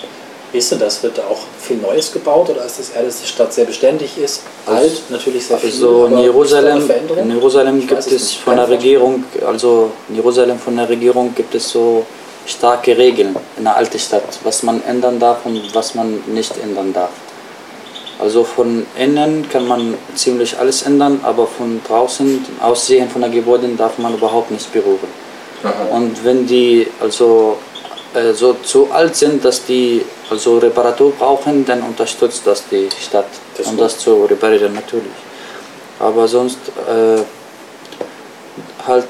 [0.52, 1.02] Wie ist denn das?
[1.02, 4.18] Wird da auch viel Neues gebaut oder ist das eher, dass die Stadt sehr beständig
[4.18, 4.42] ist?
[4.66, 5.70] Alt, natürlich sehr viel.
[5.70, 8.68] Also in Jerusalem, in Jerusalem gibt es von der.
[8.68, 12.04] Regierung, also in Jerusalem von der Regierung gibt es so
[12.46, 16.92] starke Regeln in der alten Stadt, was man ändern darf und was man nicht ändern
[16.92, 17.10] darf.
[18.20, 23.76] Also von innen kann man ziemlich alles ändern, aber von draußen, Aussehen von der Gebäuden
[23.76, 25.08] darf man überhaupt nicht berühren.
[25.90, 27.56] Und wenn die also
[28.14, 33.26] äh, so zu alt sind, dass die also Reparatur brauchen, dann unterstützt das die Stadt,
[33.56, 35.12] Das um das zu reparieren natürlich.
[35.98, 37.22] Aber sonst äh,
[38.86, 39.06] halt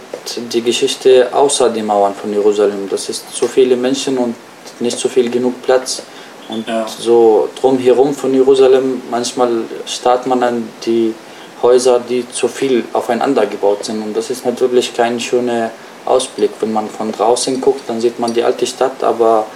[0.52, 2.88] die Geschichte außer die Mauern von Jerusalem.
[2.88, 4.34] Das ist zu viele Menschen und
[4.80, 6.02] nicht so viel genug Platz.
[6.48, 6.86] Und Ja.
[6.86, 9.50] so drumherum von Jerusalem, manchmal
[9.86, 11.14] starrt man an die
[11.62, 14.02] Häuser, die zu viel aufeinander gebaut sind.
[14.02, 15.70] Und das ist natürlich kein schöner
[16.04, 16.50] Ausblick.
[16.60, 19.46] Wenn man von draußen guckt, dann sieht man die alte Stadt, aber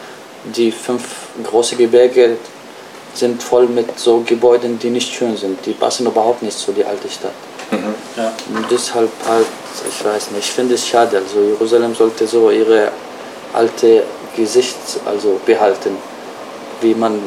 [0.44, 1.02] die fünf
[1.44, 2.36] große Gebirge
[3.14, 5.64] sind voll mit so Gebäuden, die nicht schön sind.
[5.64, 7.32] Die passen überhaupt nicht zu die alte Stadt.
[8.16, 8.32] Ja.
[8.54, 9.46] Und deshalb halt,
[9.88, 11.16] ich weiß nicht, ich finde es schade.
[11.18, 12.92] Also Jerusalem sollte so ihre
[13.52, 14.04] alte
[14.36, 15.96] Gesicht also behalten,
[16.80, 17.20] wie man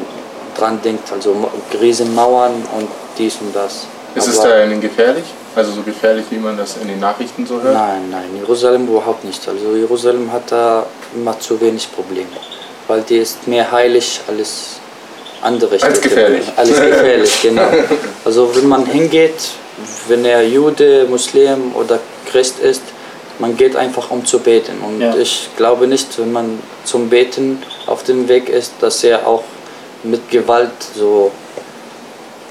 [0.56, 1.12] dran denkt.
[1.12, 1.34] Also
[1.80, 3.86] Riesenmauern und dies und das.
[4.14, 5.24] Ist es Aber- da denn gefährlich?
[5.56, 7.74] Also so gefährlich, wie man das in den Nachrichten so hört?
[7.74, 9.46] Nein, nein, Jerusalem überhaupt nicht.
[9.48, 12.28] Also Jerusalem hat da immer zu wenig Probleme,
[12.86, 14.76] weil die ist mehr heilig als
[15.42, 16.00] andere Städte.
[16.00, 16.44] gefährlich.
[16.56, 17.68] Alles gefährlich, genau.
[18.24, 19.34] Also wenn man hingeht,
[20.08, 21.98] wenn er Jude, Muslim oder
[22.30, 22.82] Christ ist,
[23.40, 24.78] man geht einfach um zu beten.
[24.86, 25.16] Und Ja.
[25.16, 29.42] ich glaube nicht, wenn man zum Beten auf dem Weg ist, dass er auch
[30.04, 31.30] mit Gewalt so,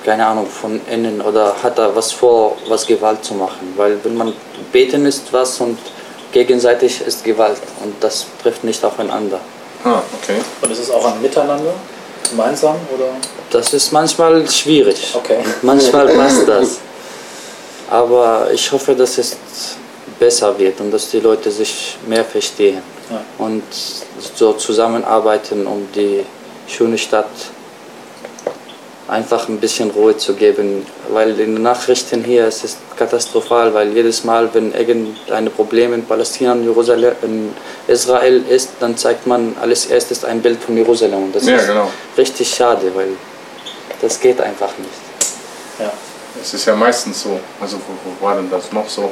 [0.10, 3.74] keine Ahnung, von innen oder hat er was vor, was Gewalt zu machen.
[3.78, 4.34] Weil wenn man
[4.72, 5.78] beten ist was und
[6.32, 9.40] gegenseitig ist Gewalt und das trifft nicht aufeinander.
[9.84, 10.40] Ah, okay.
[10.64, 11.76] Und ist es auch ein Miteinander,
[12.28, 13.10] gemeinsam oder?
[13.52, 15.14] Das ist manchmal schwierig.
[15.14, 15.42] Okay.
[15.62, 16.80] Manchmal passt das.
[17.92, 19.38] Aber ich hoffe, dass es
[20.20, 23.22] besser wird und dass die Leute sich mehr verstehen Ja.
[23.38, 23.64] und
[24.36, 26.26] so zusammenarbeiten, um die
[26.68, 27.30] schöne Stadt
[29.10, 30.86] einfach ein bisschen Ruhe zu geben.
[31.10, 36.06] Weil in den Nachrichten hier es ist katastrophal, weil jedes Mal, wenn irgendein Problem in
[36.06, 37.54] Palästina, in, Jerusalem, in
[37.88, 41.24] Israel ist, dann zeigt man als erstes ein Bild von Jerusalem.
[41.24, 41.90] Und das Ja, ist genau.
[42.18, 43.10] richtig schade, weil
[44.02, 44.90] das geht einfach nicht.
[45.80, 45.92] Ja.
[46.42, 47.40] Es ist ja meistens so.
[47.60, 49.12] Also wo, wo war denn das noch so?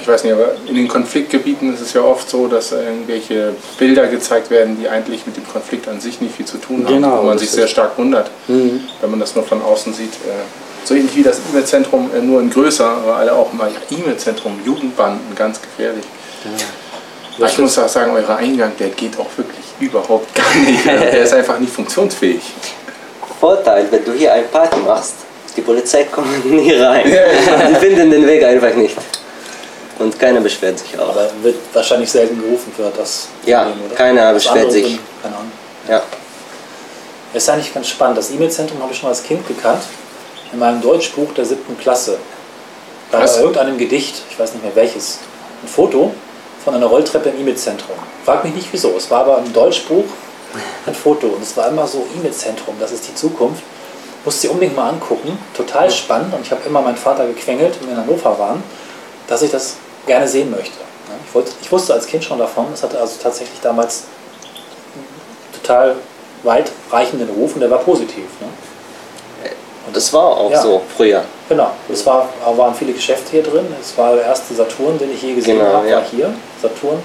[0.00, 4.06] Ich weiß nicht, aber in den Konfliktgebieten ist es ja oft so, dass irgendwelche Bilder
[4.08, 6.94] gezeigt werden, die eigentlich mit dem Konflikt an sich nicht viel zu tun haben.
[6.94, 10.12] Genau, wo man sich sehr stark wundert, wenn man das nur von außen sieht.
[10.14, 10.44] Äh,
[10.84, 14.60] So ähnlich wie das E-Mail-Zentrum, äh, nur in größer, aber alle auch mal ja, E-Mail-Zentrum,
[14.64, 16.04] Jugendbanden, ganz gefährlich.
[17.38, 20.84] Aber ich muss auch sagen, euer Eingang, der geht auch wirklich überhaupt gar nicht.
[21.12, 22.40] Der ist einfach nicht funktionsfähig.
[23.40, 25.14] Vorteil, wenn du hier eine Party machst,
[25.56, 27.04] die Polizei kommt nie rein.
[27.04, 28.96] Die finden den Weg einfach nicht.
[29.98, 31.08] Und keiner beschwert sich auch.
[31.10, 34.86] Aber wird wahrscheinlich selten gerufen für das Ja, Problem, keiner Das beschwert andere sich.
[34.88, 35.52] sind- Keine Ahnung.
[35.88, 36.02] Ja.
[37.32, 38.18] Das ist eigentlich ganz spannend.
[38.18, 39.82] Das E-Mail-Zentrum habe ich schon als Kind gekannt.
[40.52, 42.18] In meinem Deutschbuch der siebten Klasse.
[43.10, 45.18] Da war irgendeinem Gedicht, ich weiß nicht mehr welches,
[45.62, 46.12] ein Foto
[46.64, 47.96] von einer Rolltreppe im E-Mail-Zentrum.
[48.24, 48.94] Frag mich nicht wieso.
[48.96, 50.04] Es war aber im Deutschbuch
[50.86, 53.62] ein Foto und es war immer so E-Mail-Zentrum, das ist die Zukunft.
[54.24, 55.38] Musste sie unbedingt mal angucken.
[55.56, 58.62] Total spannend und ich habe immer meinen Vater gequengelt, wenn wir in Hannover waren,
[59.28, 59.76] dass ich das
[60.06, 60.74] gerne sehen möchte.
[61.28, 62.66] Ich, wollte, ich wusste als Kind schon davon.
[62.72, 64.04] Es hatte also tatsächlich damals
[65.60, 65.94] total
[66.42, 68.24] weitreichenden Ruf und der war positiv.
[68.40, 68.48] Ne?
[69.86, 70.60] Und das war auch Ja.
[70.62, 71.22] so früher.
[71.48, 71.70] Genau.
[71.92, 73.66] Es war, waren viele Geschäfte hier drin.
[73.80, 75.96] Es war der erste Saturn, den ich je gesehen Genau, habe, ja.
[75.98, 76.34] war hier.
[76.60, 77.00] Saturn.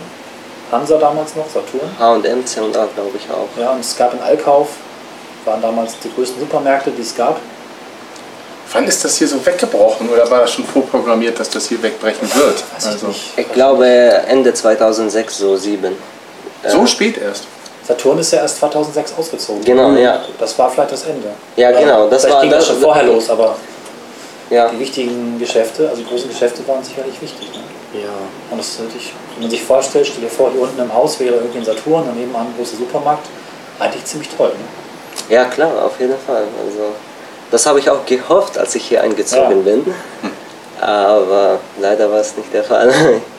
[0.72, 1.90] Hansa damals noch, Saturn.
[2.00, 3.48] H&M, C&A glaube ich auch.
[3.62, 4.70] Ja, und es gab einen Allkauf.
[5.46, 7.38] Waren damals die größten Supermärkte, die es gab.
[8.73, 12.29] Wann ist das hier so weggebrochen oder war das schon vorprogrammiert, dass das hier wegbrechen
[12.36, 12.63] wird?
[12.75, 13.31] Also, ich.
[13.38, 15.95] Ich glaube Ende 2006, so sieben.
[16.67, 17.45] so spät erst.
[17.86, 19.63] Saturn ist ja erst 2006 ausgezogen.
[19.65, 20.21] Genau, ja.
[20.39, 21.29] Das war vielleicht das Ende.
[21.57, 23.55] Ja, genau, das vielleicht war- ging das- das schon vorher los, aber
[24.49, 27.49] Ja, die wichtigen Geschäfte, also die großen Geschäfte waren sicherlich wichtig.
[27.53, 28.01] Ne?
[28.03, 28.10] Ja,
[28.51, 31.19] Und das ist natürlich, wenn man sich vorstellt, stell dir vor, hier unten im Haus
[31.19, 33.27] wäre irgendwie ein Saturn, daneben ein großer Supermarkt.
[33.79, 34.49] Eigentlich ziemlich toll.
[34.49, 35.36] Ne?
[35.36, 36.43] ja klar, auf jeden Fall.
[36.65, 36.91] Also,
[37.52, 39.74] das habe ich auch gehofft, als ich hier eingezogen Ja.
[39.74, 39.94] bin.
[40.80, 42.92] Aber leider war es nicht der Fall.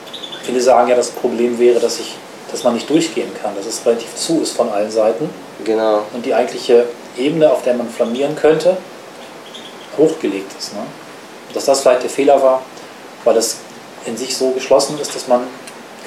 [0.43, 2.15] Viele sagen ja, das Problem wäre, dass, ich,
[2.51, 5.29] dass man nicht durchgehen kann, dass es relativ zu ist von allen Seiten
[5.63, 6.03] genau.
[6.13, 6.85] und die eigentliche
[7.17, 8.77] Ebene, auf der man flanieren könnte,
[9.97, 10.73] hochgelegt ist.
[10.73, 10.79] Ne?
[10.79, 12.61] Und Dass das vielleicht der Fehler war,
[13.23, 13.57] weil es
[14.05, 15.41] in sich so geschlossen ist, dass man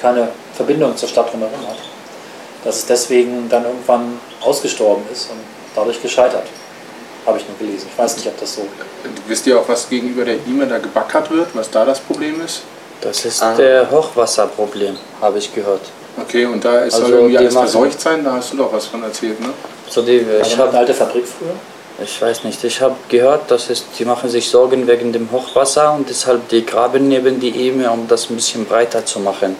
[0.01, 1.77] keine Verbindung zur Stadt drumherum hat.
[2.63, 5.39] Dass es deswegen dann irgendwann ausgestorben ist und
[5.75, 6.43] dadurch gescheitert.
[7.27, 7.87] Habe ich nur gelesen.
[7.91, 8.61] Ich weiß nicht, ob das so.
[9.27, 12.61] Wisst ihr auch, was gegenüber der E-Mail da gebackert wird, was da das Problem ist?
[13.01, 13.53] das ist Ah.
[13.55, 15.81] der Hochwasserproblem, habe ich gehört.
[16.19, 18.73] Okay, und da ist Also soll irgendwie die alles verseucht sein, da hast du doch
[18.73, 19.49] was von erzählt, ne?
[19.87, 21.53] So die, Ich habe eine alte Fabrik früher.
[22.03, 25.93] Ich weiß nicht, ich habe gehört, dass es, die machen sich Sorgen wegen dem Hochwasser
[25.93, 29.55] und deshalb die graben neben die Ebene, um das ein bisschen breiter zu machen.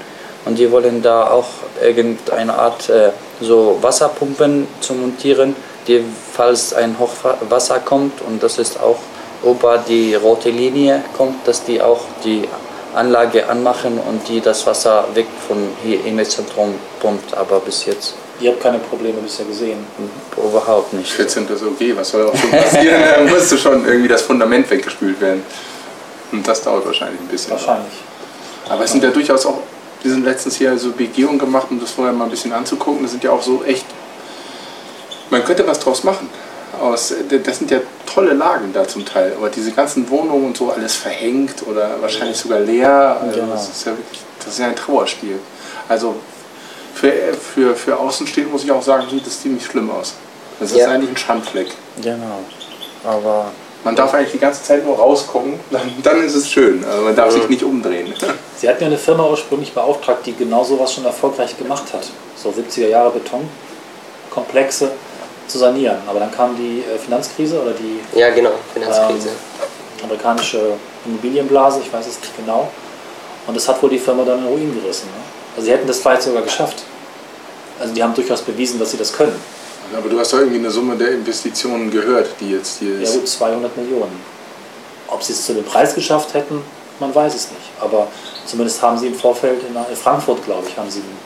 [0.46, 1.48] Und die wollen da auch
[1.82, 3.10] irgendeine Art äh,
[3.42, 5.56] so Wasserpumpen zu montieren,
[5.88, 9.00] die falls ein Hochwasser kommt und das ist auch
[9.44, 12.48] über die rote Linie kommt, dass die auch die
[12.96, 17.36] Anlage anmachen und die das Wasser weg von hier im Zentrum pumpt.
[17.38, 19.80] Aber bis jetzt Ihr habt keine Probleme bisher gesehen.
[20.38, 21.12] überhaupt nicht.
[21.12, 21.48] 14.
[21.48, 23.02] ist okay, was soll auch schon passieren?
[23.16, 25.44] da müsste schon irgendwie das Fundament weggespült werden.
[26.32, 27.52] Und das dauert wahrscheinlich ein bisschen.
[27.52, 27.94] Wahrscheinlich.
[28.70, 29.60] Aber es sind ja durchaus auch,
[30.04, 33.02] wir sind letztens hier so Begehungen gemacht, um das vorher mal ein bisschen anzugucken.
[33.02, 33.86] Das sind ja auch so echt,
[35.30, 36.30] man könnte was draus machen.
[36.82, 37.14] Aus,
[37.44, 40.96] das sind ja tolle Lagen da zum Teil, aber diese ganzen Wohnungen und so alles
[40.96, 43.18] verhängt oder wahrscheinlich sogar leer.
[43.22, 43.54] Also Genau.
[43.54, 45.40] das, ist ja wirklich, das ist ja ein Trauerspiel.
[45.90, 46.16] Also
[46.94, 50.14] für, für, für Außenstehende muss ich auch sagen, sieht das ziemlich schlimm aus.
[50.60, 50.90] Das ist Ja.
[50.90, 51.68] eigentlich ein Schandfleck.
[52.02, 52.40] Genau.
[53.04, 53.46] Aber
[53.84, 56.84] Man darf eigentlich die ganze Zeit nur rausgucken, dann, dann ist es schön.
[56.84, 58.14] Also man darf sich nicht umdrehen.
[58.58, 62.08] Sie hatten ja eine Firma ursprünglich beauftragt, die genau sowas schon erfolgreich gemacht hat.
[62.36, 64.92] So 70er Jahre Betonkomplexe
[65.48, 65.98] zu sanieren.
[66.08, 69.30] Aber dann kam die äh, Finanzkrise oder die Ja, genau, Finanzkrise.
[70.04, 70.74] amerikanische
[71.06, 72.70] Immobilienblase, ich weiß es nicht genau.
[73.48, 75.08] Und das hat wohl die Firma dann in Ruin gerissen.
[75.08, 75.22] Ne?
[75.56, 76.84] Also sie hätten das vielleicht sogar geschafft.
[77.80, 79.40] Also die haben durchaus bewiesen, dass sie das können.
[79.98, 83.14] Aber du hast doch irgendwie eine Summe der Investitionen gehört, die jetzt hier Ja ist.
[83.14, 84.20] gut, 200 Millionen.
[85.08, 86.62] Ob sie es zu dem Preis geschafft hätten,
[87.00, 87.70] man weiß es nicht.
[87.80, 88.08] Aber
[88.46, 91.18] zumindest haben sie im Vorfeld in in Frankfurt, glaube ich, haben sie ein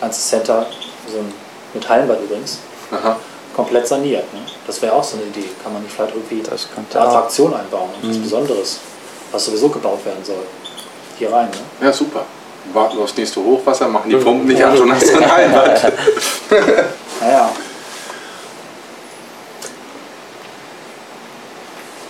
[0.00, 0.64] ganzes Center,
[1.12, 1.32] so ein,
[1.74, 2.58] mit Hallenbad übrigens,
[2.90, 3.16] Aha.
[3.58, 4.32] Komplett saniert.
[4.32, 4.40] Ne?
[4.68, 5.48] Das wäre auch so eine Idee.
[5.62, 7.14] Kann man nicht vielleicht irgendwie Das könnte eine auch.
[7.16, 8.78] Attraktion einbauen, etwas Besonderes,
[9.32, 10.44] was sowieso gebaut werden soll.
[11.18, 11.48] Hier rein.
[11.50, 11.86] Ne?
[11.86, 12.24] Ja, super.
[12.64, 15.92] Wir warten aufs nächste Hochwasser, machen die Pumpen nicht an, schon hast du ein Hallenbad.
[17.20, 17.50] Naja,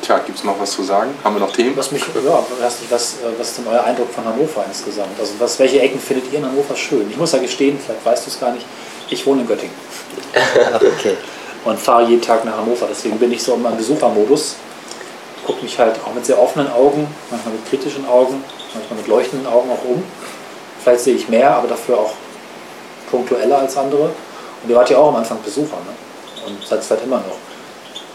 [0.02, 1.14] Tja, gibt es noch was zu sagen?
[1.24, 1.74] Haben wir noch Themen?
[1.76, 5.18] was mich, ja, nicht, was, äh, was ist denn euer Eindruck von Hannover insgesamt?
[5.18, 7.10] Also was, welche Ecken findet ihr in Hannover schön?
[7.10, 8.66] Ich muss ja gestehen, vielleicht weißt du es gar nicht,
[9.10, 9.74] ich wohne in Göttingen.
[10.74, 11.16] Okay.
[11.70, 12.86] Und fahre jeden Tag nach Hannover.
[12.88, 14.56] Deswegen bin ich so immer im Besuchermodus.
[15.46, 18.42] Gucke mich halt auch mit sehr offenen Augen, manchmal mit kritischen Augen,
[18.74, 20.02] manchmal mit leuchtenden Augen auch um.
[20.82, 22.12] Vielleicht sehe ich mehr, aber dafür auch
[23.10, 24.04] punktueller als andere.
[24.62, 26.46] Und ihr wart ja auch am Anfang Besucher ne?
[26.46, 27.36] und seid es vielleicht immer noch.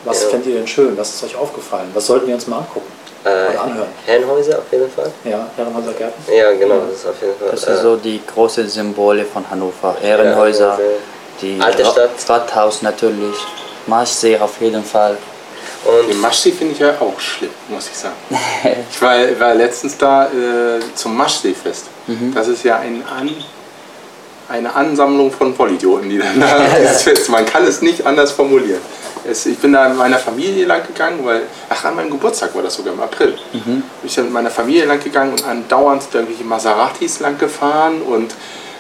[0.05, 0.29] Was Ja.
[0.29, 0.97] fändet ihr denn schön?
[0.97, 1.89] Was ist euch aufgefallen?
[1.93, 2.91] Was sollten wir uns mal angucken
[3.23, 3.87] Äh, oder anhören?
[4.05, 5.09] Herrenhäuser auf jeden Fall.
[5.23, 6.21] Ja, Herrenhäuser Gärten?
[6.31, 7.49] Ja, genau, das ist auf jeden Fall.
[7.51, 9.95] Das äh, sind so die großen Symbole von Hannover.
[10.03, 10.77] Ehrenhäuser,
[11.43, 12.11] die Alte Stadt.
[12.27, 13.35] Rathaus natürlich,
[13.87, 15.17] Marschsee auf jeden Fall.
[15.85, 18.15] und Den Maschsee finde ich ja auch schlimm, muss ich sagen.
[18.89, 21.85] Ich war, war letztens da äh, zum Maschseefest.
[22.33, 23.29] Das ist ja ein An,
[24.49, 27.29] eine Ansammlung von Vollidioten, die dann da dieses Fest.
[27.29, 28.81] Man kann es nicht anders formulieren.
[29.25, 32.61] Es, ich bin da mit meiner Familie lang gegangen, weil, ach, an meinem Geburtstag war
[32.61, 33.37] das sogar im April.
[33.53, 37.37] Bin ich dann mit meiner Familie lang gegangen und andauernd sind da irgendwelche Maseratis lang
[37.37, 38.33] gefahren und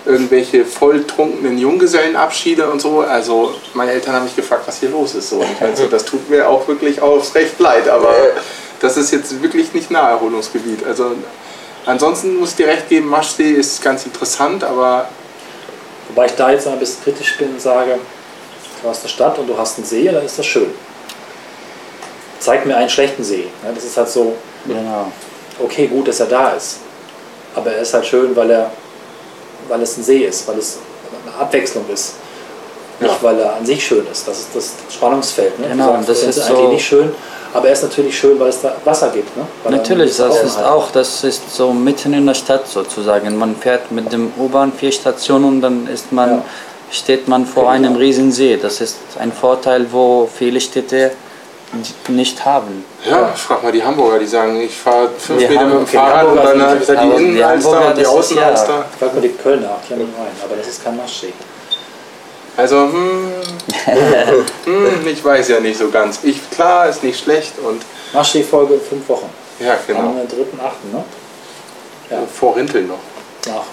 [0.05, 3.01] irgendwelche volltrunkenen Junggesellenabschiede und so.
[3.01, 5.29] Also meine Eltern haben mich gefragt, was hier los ist.
[5.29, 5.37] So.
[5.37, 8.13] Und ich meine, so, das tut mir auch wirklich aufs Recht leid, aber
[8.79, 10.85] das ist jetzt wirklich nicht Naherholungsgebiet.
[10.85, 11.11] Also
[11.85, 15.07] ansonsten muss ich dir recht geben, Maschsee ist ganz interessant, aber
[16.09, 17.97] Wobei ich da jetzt mal ein bisschen kritisch bin und sage,
[18.81, 20.67] du hast eine Stadt und du hast einen See, dann ist das schön.
[22.39, 23.47] Zeig mir einen schlechten See.
[23.73, 24.35] Das ist halt so,
[24.67, 25.11] Genau.
[25.59, 26.79] okay, gut, dass er da ist.
[27.55, 28.71] Aber er ist halt schön, weil, er,
[29.73, 30.77] weil es ein See ist, weil es
[31.25, 32.13] eine Abwechslung ist.
[32.99, 34.27] Nicht, weil er an sich schön ist.
[34.27, 35.59] Das ist das Spannungsfeld.
[35.59, 35.67] Ne?
[35.69, 37.11] Genau, sagst, das ist eigentlich so- nicht schön,
[37.51, 39.35] aber er ist natürlich schön, weil es da Wasser gibt.
[39.35, 39.43] Ne?
[39.63, 43.35] Weil Natürlich, das ist Aufenthalt auch, das ist so mitten in der Stadt sozusagen.
[43.35, 46.45] Man fährt mit dem U-Bahn vier Stationen und dann ist man, Ja.
[46.91, 47.73] steht man vor Genau.
[47.75, 48.57] einem riesen See.
[48.61, 51.11] Das ist ein Vorteil, wo viele Städte
[52.09, 52.85] nicht haben.
[53.03, 55.87] ja, ich frag mal die Hamburger, die sagen, ich fahre fünf Die Meter mit dem
[55.87, 58.85] Fahrrad und dann habe ich da die Innenalster und die Außenalster.
[58.99, 61.33] Frag mal die Kölner, die haben ihn rein, aber das ist kein Maschsee.
[62.55, 63.31] Also, hm,
[64.65, 66.19] hm, ich weiß ja nicht so ganz.
[66.23, 67.81] Ich, klar, ist nicht schlecht und
[68.13, 69.29] Maschsee-Folge in fünf Wochen.
[69.59, 70.01] ja, Am genau.
[70.01, 70.91] 3.8.
[70.91, 71.03] Ne?
[72.11, 72.17] Ja.
[72.31, 72.99] Vor Rinteln noch.
[73.47, 73.63] Nach.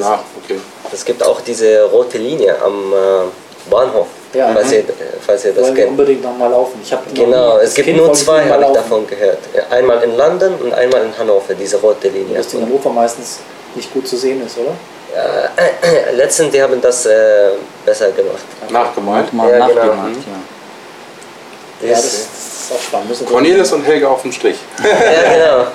[0.00, 0.58] Ja, okay.
[0.92, 4.50] es gibt auch diese rote Linie am äh, Bahnhof, Ja.
[4.52, 4.84] falls, ihr,
[5.24, 5.90] falls ihr das kennt.
[5.90, 6.80] unbedingt nochmal laufen.
[6.82, 9.38] Ich hab noch Genau, es gibt Kind nur zwei, habe ich davon gehört.
[9.70, 12.36] Einmal in London und einmal in Hannover, diese rote Linie.
[12.36, 13.38] dass die in Hannover meistens
[13.74, 14.72] nicht gut zu sehen ist, oder?
[15.16, 17.50] Äh, letztens, die haben das äh,
[17.86, 18.44] besser gemacht.
[18.70, 19.32] Nachgemalt.
[19.32, 19.80] Mal Ja, genau.
[19.84, 20.08] nachgemacht,
[21.82, 21.88] ja.
[21.88, 22.20] Ja, Das- das, das
[22.70, 23.26] ist auch spannend.
[23.26, 24.56] Cornelis und Helga auf dem Strich.
[24.82, 25.66] Ja, genau.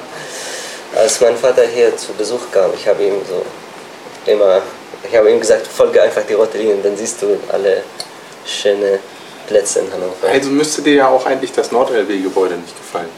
[0.96, 3.44] Als mein Vater hier zu Besuch kam, ich habe ihm so
[4.32, 4.62] immer,
[5.10, 7.84] ich habe ihm gesagt, folge einfach die rote Linie, dann siehst du alle
[8.50, 9.00] schöne
[9.48, 10.28] Plätze in Hannover.
[10.32, 13.10] Also müsste dir ja auch eigentlich das Nord-LW-Gebäude nicht gefallen.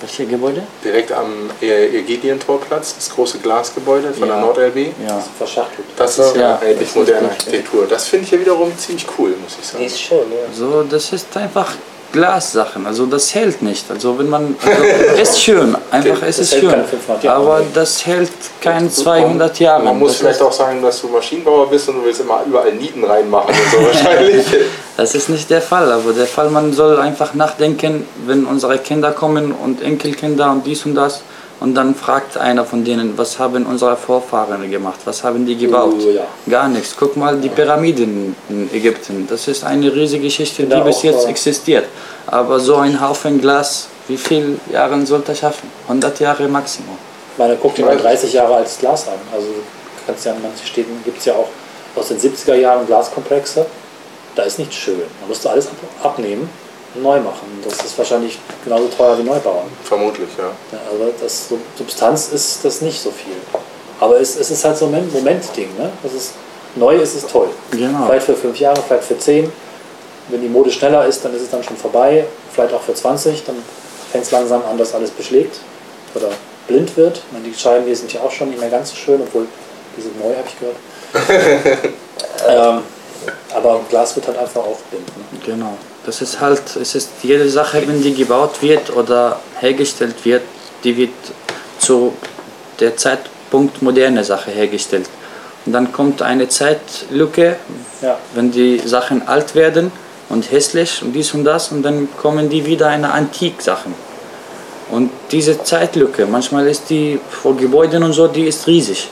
[0.00, 0.62] Welche Gebäude?
[0.82, 4.34] Direkt am Egidien-Torplatz, das große Glasgebäude von Ja.
[4.36, 4.92] der Nord-LW.
[5.06, 5.22] Ja.
[5.36, 5.86] Verschachtelt.
[5.96, 6.58] Das ist ja, Ja.
[6.58, 7.86] eigentlich moderne Architektur.
[7.86, 9.84] Das finde ich ja wiederum ziemlich cool, muss ich Die sagen.
[9.84, 10.54] ist schön, ja.
[10.56, 11.74] So, das ist einfach
[12.12, 13.90] Glassachen, also das hält nicht.
[13.90, 17.38] Also wenn man, also ist schön, einfach es ist schön, keine 500 Jahre.
[17.38, 19.84] aber das hält kein 200 Jahre.
[19.84, 22.72] Man muss das vielleicht auch sagen, dass du Maschinenbauer bist und du willst immer überall
[22.72, 24.46] Nieten reinmachen und so wahrscheinlich.
[24.96, 29.12] Das ist nicht der Fall, aber der Fall, man soll einfach nachdenken, wenn unsere Kinder
[29.12, 31.22] kommen und Enkelkinder und dies und das
[31.60, 35.94] und dann fragt einer von denen, was haben unsere Vorfahren gemacht, was haben die gebaut?
[36.04, 36.24] Oh, ja.
[36.48, 36.94] Gar nichts.
[36.98, 41.84] Guck mal die Pyramiden in Ägypten, das ist eine riesige Geschichte, die bis jetzt existiert.
[42.26, 45.68] Aber so ein Haufen Glas, wie viele Jahre sollte er schaffen?
[45.88, 46.96] 100 Jahre Maximum.
[47.32, 49.14] Ich meine, guck dir mal 30 Jahre altes Glas an.
[49.32, 49.60] Also du
[50.06, 51.48] kannst ja in manchen Städten gibt es ja auch
[51.96, 53.66] aus den 70er Jahren Glaskomplexe.
[54.36, 55.00] Da ist nichts schön.
[55.20, 55.72] Man musste alles ab-
[56.12, 56.48] abnehmen
[56.94, 57.62] neu machen.
[57.64, 59.66] Das ist wahrscheinlich genauso teuer wie Neubauern.
[59.84, 60.50] Vermutlich, ja.
[60.72, 63.36] Ja, also das so Substanz ist das nicht so viel.
[64.00, 65.68] Aber es, es ist halt so ein Moment- Momentding.
[65.76, 65.90] Ne?
[66.02, 66.32] Das ist,
[66.74, 67.48] neu ist es toll.
[67.70, 68.06] Genau.
[68.06, 69.52] Vielleicht für fünf Jahre, vielleicht für zehn.
[70.28, 72.24] Wenn die Mode schneller ist, dann ist es dann schon vorbei.
[72.52, 73.44] Vielleicht auch für 20.
[73.44, 73.56] Dann
[74.10, 75.58] fängt es langsam an, dass alles beschlägt.
[76.14, 76.28] oder
[76.66, 77.18] blind wird.
[77.18, 79.46] Ich meine, die Scheiben hier sind ja auch schon nicht mehr ganz so schön, obwohl
[79.96, 80.76] die sind neu, habe ich gehört.
[82.48, 82.82] ähm,
[83.54, 85.06] aber Glas wird halt einfach auch blind.
[85.08, 85.24] Ne?
[85.44, 85.76] Genau.
[86.06, 90.42] Das ist halt, es ist jede Sache, wenn die gebaut wird oder hergestellt wird,
[90.82, 91.10] die wird
[91.78, 92.14] zu
[92.78, 95.08] der Zeitpunkt moderne Sache hergestellt.
[95.66, 97.56] Und dann kommt eine Zeitlücke,
[98.00, 98.16] Ja.
[98.34, 99.92] wenn die Sachen alt werden
[100.30, 103.94] und hässlich und dies und das und dann kommen die wieder eine Antik-Sachen.
[104.90, 109.08] Und diese Zeitlücke, manchmal ist die vor Gebäuden und so, die ist riesig.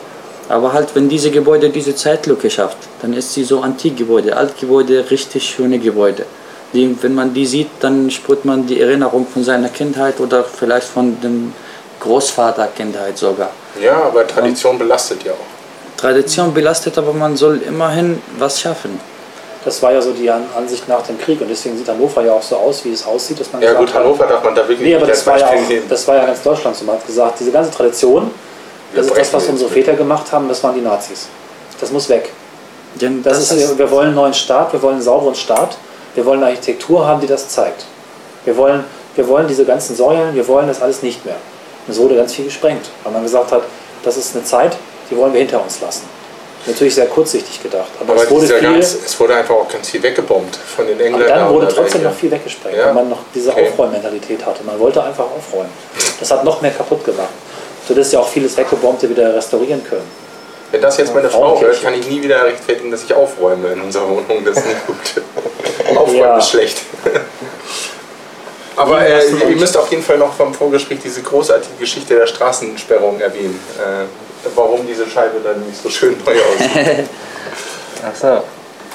[0.48, 5.44] Aber halt, wenn diese Gebäude diese Zeitlücke schafft, dann ist sie so Antikgebäude, Altgebäude, richtig
[5.44, 6.24] schöne Gebäude.
[6.74, 10.86] Die, wenn man die sieht, dann spürt man die Erinnerung von seiner Kindheit oder vielleicht
[10.88, 11.54] von dem
[12.00, 13.50] Großvater Kindheit sogar.
[13.80, 15.96] Ja, aber Tradition belastet ja auch.
[16.00, 19.00] Tradition belastet, aber man soll immerhin was schaffen.
[19.64, 22.32] Das war ja so die An- Ansicht nach dem Krieg und deswegen sieht Hannover ja
[22.32, 24.60] auch so aus, wie es aussieht, dass man Ja gut, hat- Hannover darf man da
[24.68, 26.84] wirklich Nee, aber nicht das war, ja auch, das war ja ganz Deutschland so.
[26.84, 28.30] Man hat gesagt, diese ganze Tradition,
[28.92, 29.84] Wir das ist das, was unsere mit.
[29.84, 31.26] Väter gemacht haben, das waren die Nazis.
[31.80, 32.30] Das muss weg.
[32.94, 35.76] Denn Das ist, wir wollen einen neuen Staat, wir wollen einen sauberen Staat,
[36.18, 37.84] wir wollen eine Architektur haben, die das zeigt.
[38.44, 38.82] Wir wollen,
[39.14, 41.36] wir wollen diese ganzen Säulen, wir wollen das alles nicht mehr.
[41.86, 43.62] Und es wurde ganz viel gesprengt, weil man gesagt hat,
[44.02, 44.76] das ist eine Zeit,
[45.08, 46.02] die wollen wir hinter uns lassen.
[46.66, 49.88] Natürlich sehr kurzsichtig gedacht, aber, Aber es wurde viel, ganz, es wurde einfach auch ganz
[49.90, 51.38] viel weggebombt von den aber Engländern.
[51.38, 52.86] dann wurde trotzdem noch viel weggesprengt, Ja.
[52.86, 53.68] weil man noch diese Okay.
[53.68, 54.64] Aufräummentalität hatte.
[54.64, 55.70] Man wollte einfach aufräumen.
[56.18, 57.28] Das hat noch mehr kaputt gemacht.
[57.86, 60.10] Sodass ja auch vieles Weggebombte wieder restaurieren können.
[60.70, 63.80] Wenn das jetzt meine Frau hört, kann ich nie wieder rechtfertigen, dass ich aufräume in
[63.80, 64.44] unserer Wohnung.
[64.44, 65.22] Das ist nicht gut.
[65.96, 66.38] Aufräumen Ja.
[66.38, 66.78] ist schlecht.
[68.76, 73.18] Aber äh, ihr müsst auf jeden Fall noch vom Vorgespräch diese großartige Geschichte der Straßensperrung
[73.20, 73.58] erwähnen.
[73.78, 74.04] Äh,
[74.54, 77.08] warum diese Scheibe dann nicht so schön neu aussieht.
[78.06, 78.42] Ach so.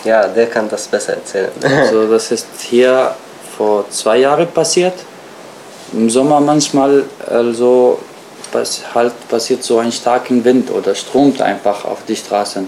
[0.07, 1.51] Ja, der kann das besser erzählen.
[1.91, 3.13] So, das ist hier
[3.57, 4.93] vor zwei Jahren passiert.
[5.91, 7.99] Im Sommer manchmal also
[8.93, 12.67] halt passiert so ein starken Wind oder stromt einfach auf die Straßen.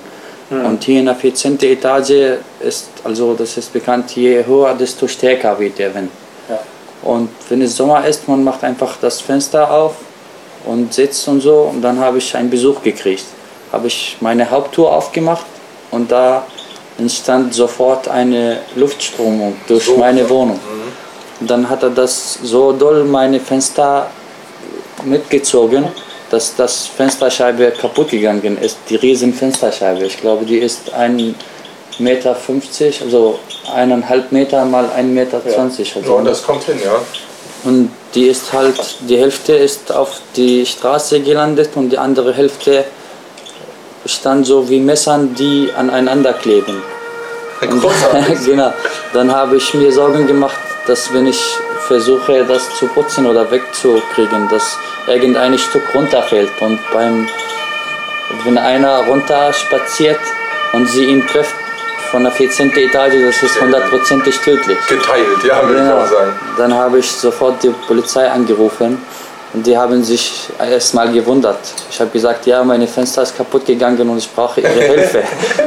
[0.49, 1.59] Und hier in der 14.
[1.61, 6.11] Etage ist also das ist bekannt, je höher desto stärker wird der Wind.
[6.47, 6.59] Ja.
[7.01, 9.95] Und wenn es Sommer ist, man macht einfach das Fenster auf
[10.65, 11.71] und sitzt und so.
[11.73, 13.25] Und dann habe ich einen Besuch gekriegt.
[13.71, 15.45] Habe ich meine Haupttour aufgemacht
[15.89, 16.45] und da
[16.99, 19.97] entstand sofort eine Luftströmung durch So.
[19.97, 20.59] meine Wohnung.
[21.39, 24.07] Und dann hat er das so doll meine Fenster
[25.03, 25.87] mitgezogen,
[26.29, 28.77] dass das Fensterscheibe kaputt gegangen ist.
[28.89, 30.05] Die riesen Fensterscheibe.
[30.05, 31.33] Ich glaube, die ist 1,50
[31.99, 32.35] Meter,
[33.03, 33.39] also
[33.73, 35.41] eineinhalb Meter mal 1,20 Meter.
[35.45, 36.21] Ja, Also.
[36.23, 36.99] das kommt hin, ja.
[37.63, 42.85] Und die ist halt, die Hälfte ist auf die Straße gelandet und die andere Hälfte
[44.05, 46.81] stand so wie Messern, die aneinander kleben.
[47.61, 47.83] Und,
[48.45, 48.71] genau.
[49.13, 51.41] Dann habe ich mir Sorgen gemacht, dass wenn ich
[51.87, 57.27] versuche, das zu putzen oder wegzukriegen, dass irgendein Stück runterfällt und beim,
[58.43, 60.19] wenn einer runter spaziert
[60.73, 61.55] und sie ihn trifft
[62.11, 62.71] von der 14.
[62.77, 64.77] Etage, das ist hundertprozentig tödlich.
[64.87, 66.01] Geteilt, ja, würde ich Genau.
[66.01, 66.31] auch sagen.
[66.57, 68.97] Dann habe ich sofort die Polizei angerufen
[69.53, 71.59] und die haben sich erstmal gewundert.
[71.89, 75.23] Ich habe gesagt, ja, meine Fenster ist kaputt gegangen und ich brauche ihre Hilfe.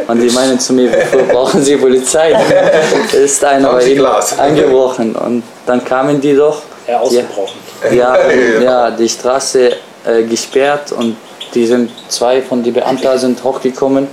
[0.07, 2.33] und die meinen zu mir, wofür brauchen Sie Polizei?
[3.13, 4.07] ist einer bei ihnen
[4.39, 6.63] eingebrochen und dann kamen die doch.
[6.87, 7.59] Ja, Die, ausgebrochen.
[7.93, 8.17] ja,
[8.63, 9.73] ja, die Straße
[10.07, 11.17] äh, gesperrt und
[11.55, 14.09] die sind zwei von den Beamten sind hochgekommen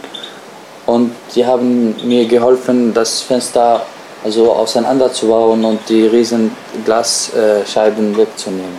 [0.85, 3.81] und die haben mir geholfen, das Fenster
[4.23, 8.77] also auseinanderzubauen und die riesen Glasscheiben wegzunehmen.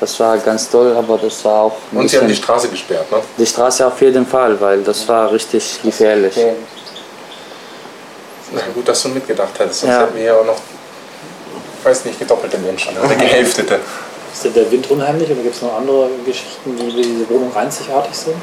[0.00, 3.10] Das war ganz toll, aber das war auch ein Und sie haben die Straße gesperrt,
[3.10, 3.18] ne?
[3.38, 6.34] die Straße auf jeden Fall, weil das war richtig gefährlich.
[8.52, 9.80] Na gut, dass du mitgedacht hattest.
[9.80, 10.00] Sonst Ja.
[10.02, 10.56] hätten wir ja auch noch,
[11.84, 13.78] weiß nicht, gedoppelte Menschen oder gehälftete.
[14.32, 17.54] Ist denn der Wind unheimlich oder gibt es noch andere Geschichten, die wie diese Wohnung
[17.54, 18.36] einzigartig sind?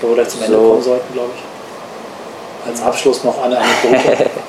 [0.00, 0.68] Wo wir gleich zum Ende So.
[0.70, 2.68] kommen sollten, glaube ich.
[2.70, 4.30] Als Abschluss noch eine Anekdote.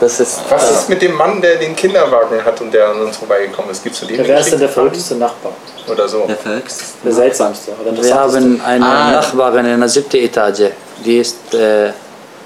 [0.00, 3.18] Das ist Was ist mit dem Mann, der den Kinderwagen hat und der an uns
[3.18, 3.82] vorbeigekommen ist?
[3.84, 5.52] Gibt's zu dem Ja, eine Wer ist denn der verrückteste Nachbar?
[5.86, 6.24] Oder so.
[6.26, 6.84] Der verrückteste.
[7.04, 9.10] Der seltsamste oder Wir haben eine Ah.
[9.12, 10.70] Nachbarin in der siebten Etage.
[11.04, 11.90] Die ist äh,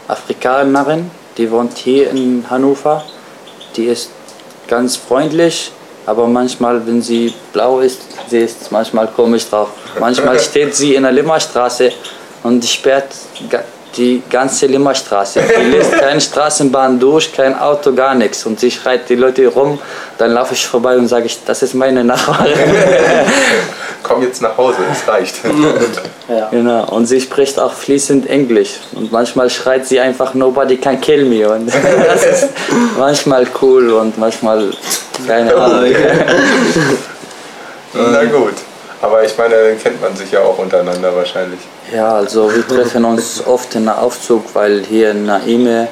[0.08, 3.04] Afrikanerin, die wohnt hier in Hannover.
[3.76, 4.10] Die ist
[4.68, 5.72] ganz freundlich,
[6.06, 9.70] aber manchmal, wenn sie blau ist, sie ist manchmal komisch drauf.
[9.98, 11.92] Manchmal steht sie in der Limmerstraße
[12.42, 13.08] und sperrt
[13.96, 15.42] die ganze Limmerstraße.
[15.42, 18.44] Die lässt keine Straßenbahn durch, kein Auto, gar nichts.
[18.46, 19.78] Und sie schreit die Leute rum.
[20.18, 22.52] Dann laufe ich vorbei und sage ich, das ist meine Nachbarin.
[24.02, 25.36] Komm jetzt nach Hause, das reicht.
[26.28, 26.48] Ja.
[26.50, 28.80] Genau, und sie spricht auch fließend Englisch.
[28.92, 31.48] Und manchmal schreit sie einfach, nobody can kill me.
[31.48, 31.72] Und
[32.06, 32.48] das ist
[32.98, 34.70] manchmal cool und manchmal
[35.26, 35.94] keine Ahnung.
[37.94, 38.54] Na gut.
[39.04, 41.60] Aber ich meine, dann kennt man sich ja auch untereinander wahrscheinlich.
[41.94, 45.88] Ja, also wir treffen uns oft in der Aufzug, weil hier in Naime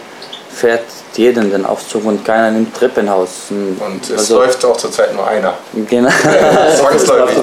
[0.50, 0.84] fährt
[1.14, 3.50] jeden den Aufzug und keiner nimmt Treppenhaus.
[3.50, 5.52] Und es also, läuft auch zurzeit nur einer.
[5.90, 6.08] Genau.
[6.78, 7.42] Zwangsläufig.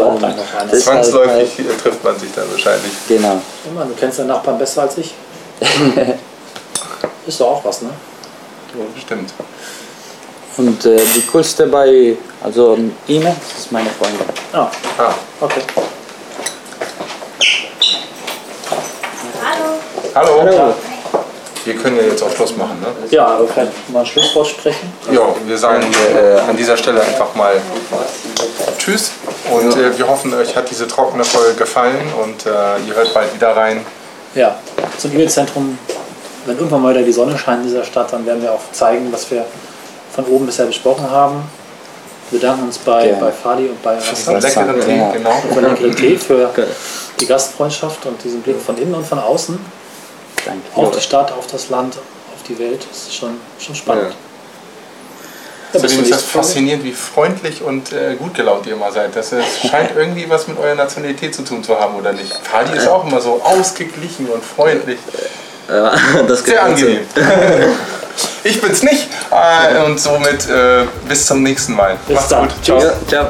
[0.71, 1.49] Das- Zwangsläufig
[1.83, 2.91] trifft man sich dann wahrscheinlich.
[3.07, 3.39] genau.
[3.69, 5.13] Immer, du kennst deinen Nachbarn besser als ich.
[7.27, 7.89] Ist doch auch was, ne?
[8.99, 9.33] Stimmt.
[10.59, 14.19] Und äh, die coolste bei, also Ime, das ist meine Freundin.
[14.51, 15.61] Ah, Ah, okay.
[20.13, 20.41] hallo.
[20.41, 20.73] Hallo.
[21.63, 22.87] Wir können ja jetzt auch Schluss machen, ne?
[23.09, 24.91] Ja, wir können mal ein Schlusswort sprechen.
[25.09, 27.53] Ja, wir sagen äh, an dieser Stelle einfach mal
[28.77, 29.11] Tschüss
[29.49, 32.49] und äh, wir hoffen, euch hat diese trockene Folge gefallen und äh,
[32.85, 33.85] ihr hört bald wieder rein.
[34.35, 34.57] Ja,
[34.97, 35.77] zum E-Mail-Zentrum,
[36.45, 39.07] wenn irgendwann mal wieder die Sonne scheint in dieser Stadt, dann werden wir auch zeigen,
[39.13, 39.45] was wir
[40.23, 41.43] von oben bisher besprochen haben.
[42.29, 43.21] Wir bedanken uns bei, Gerne.
[43.21, 45.11] bei Fadi und bei einen leckeren Tee, Ja.
[45.11, 45.43] genau.
[45.51, 46.51] für leckeren Tee, für
[47.19, 49.59] die Gastfreundschaft und diesen Blick von innen und von außen
[50.45, 50.61] Danke.
[50.75, 52.85] auf die Stadt, auf das Land, auf die Welt.
[52.89, 54.13] Das ist schon, schon spannend.
[55.73, 59.15] Ja, bis Zudem ist das faszinierend, wie freundlich und äh, gut gelaunt ihr immer seid.
[59.15, 62.33] Das äh, scheint irgendwie was mit eurer Nationalität zu tun zu haben, oder nicht?
[62.43, 64.99] Fadi ist auch immer so ausgeglichen und freundlich.
[65.67, 65.93] Ja,
[66.27, 67.01] das Sehr angenehm.
[68.43, 69.07] ich bin's nicht.
[69.31, 71.97] Äh, und somit äh, bis zum nächsten Mal.
[72.07, 72.47] Bis Macht's dann.
[72.47, 72.63] gut.
[72.63, 72.79] Ciao.
[72.81, 73.29] Ja, ciao.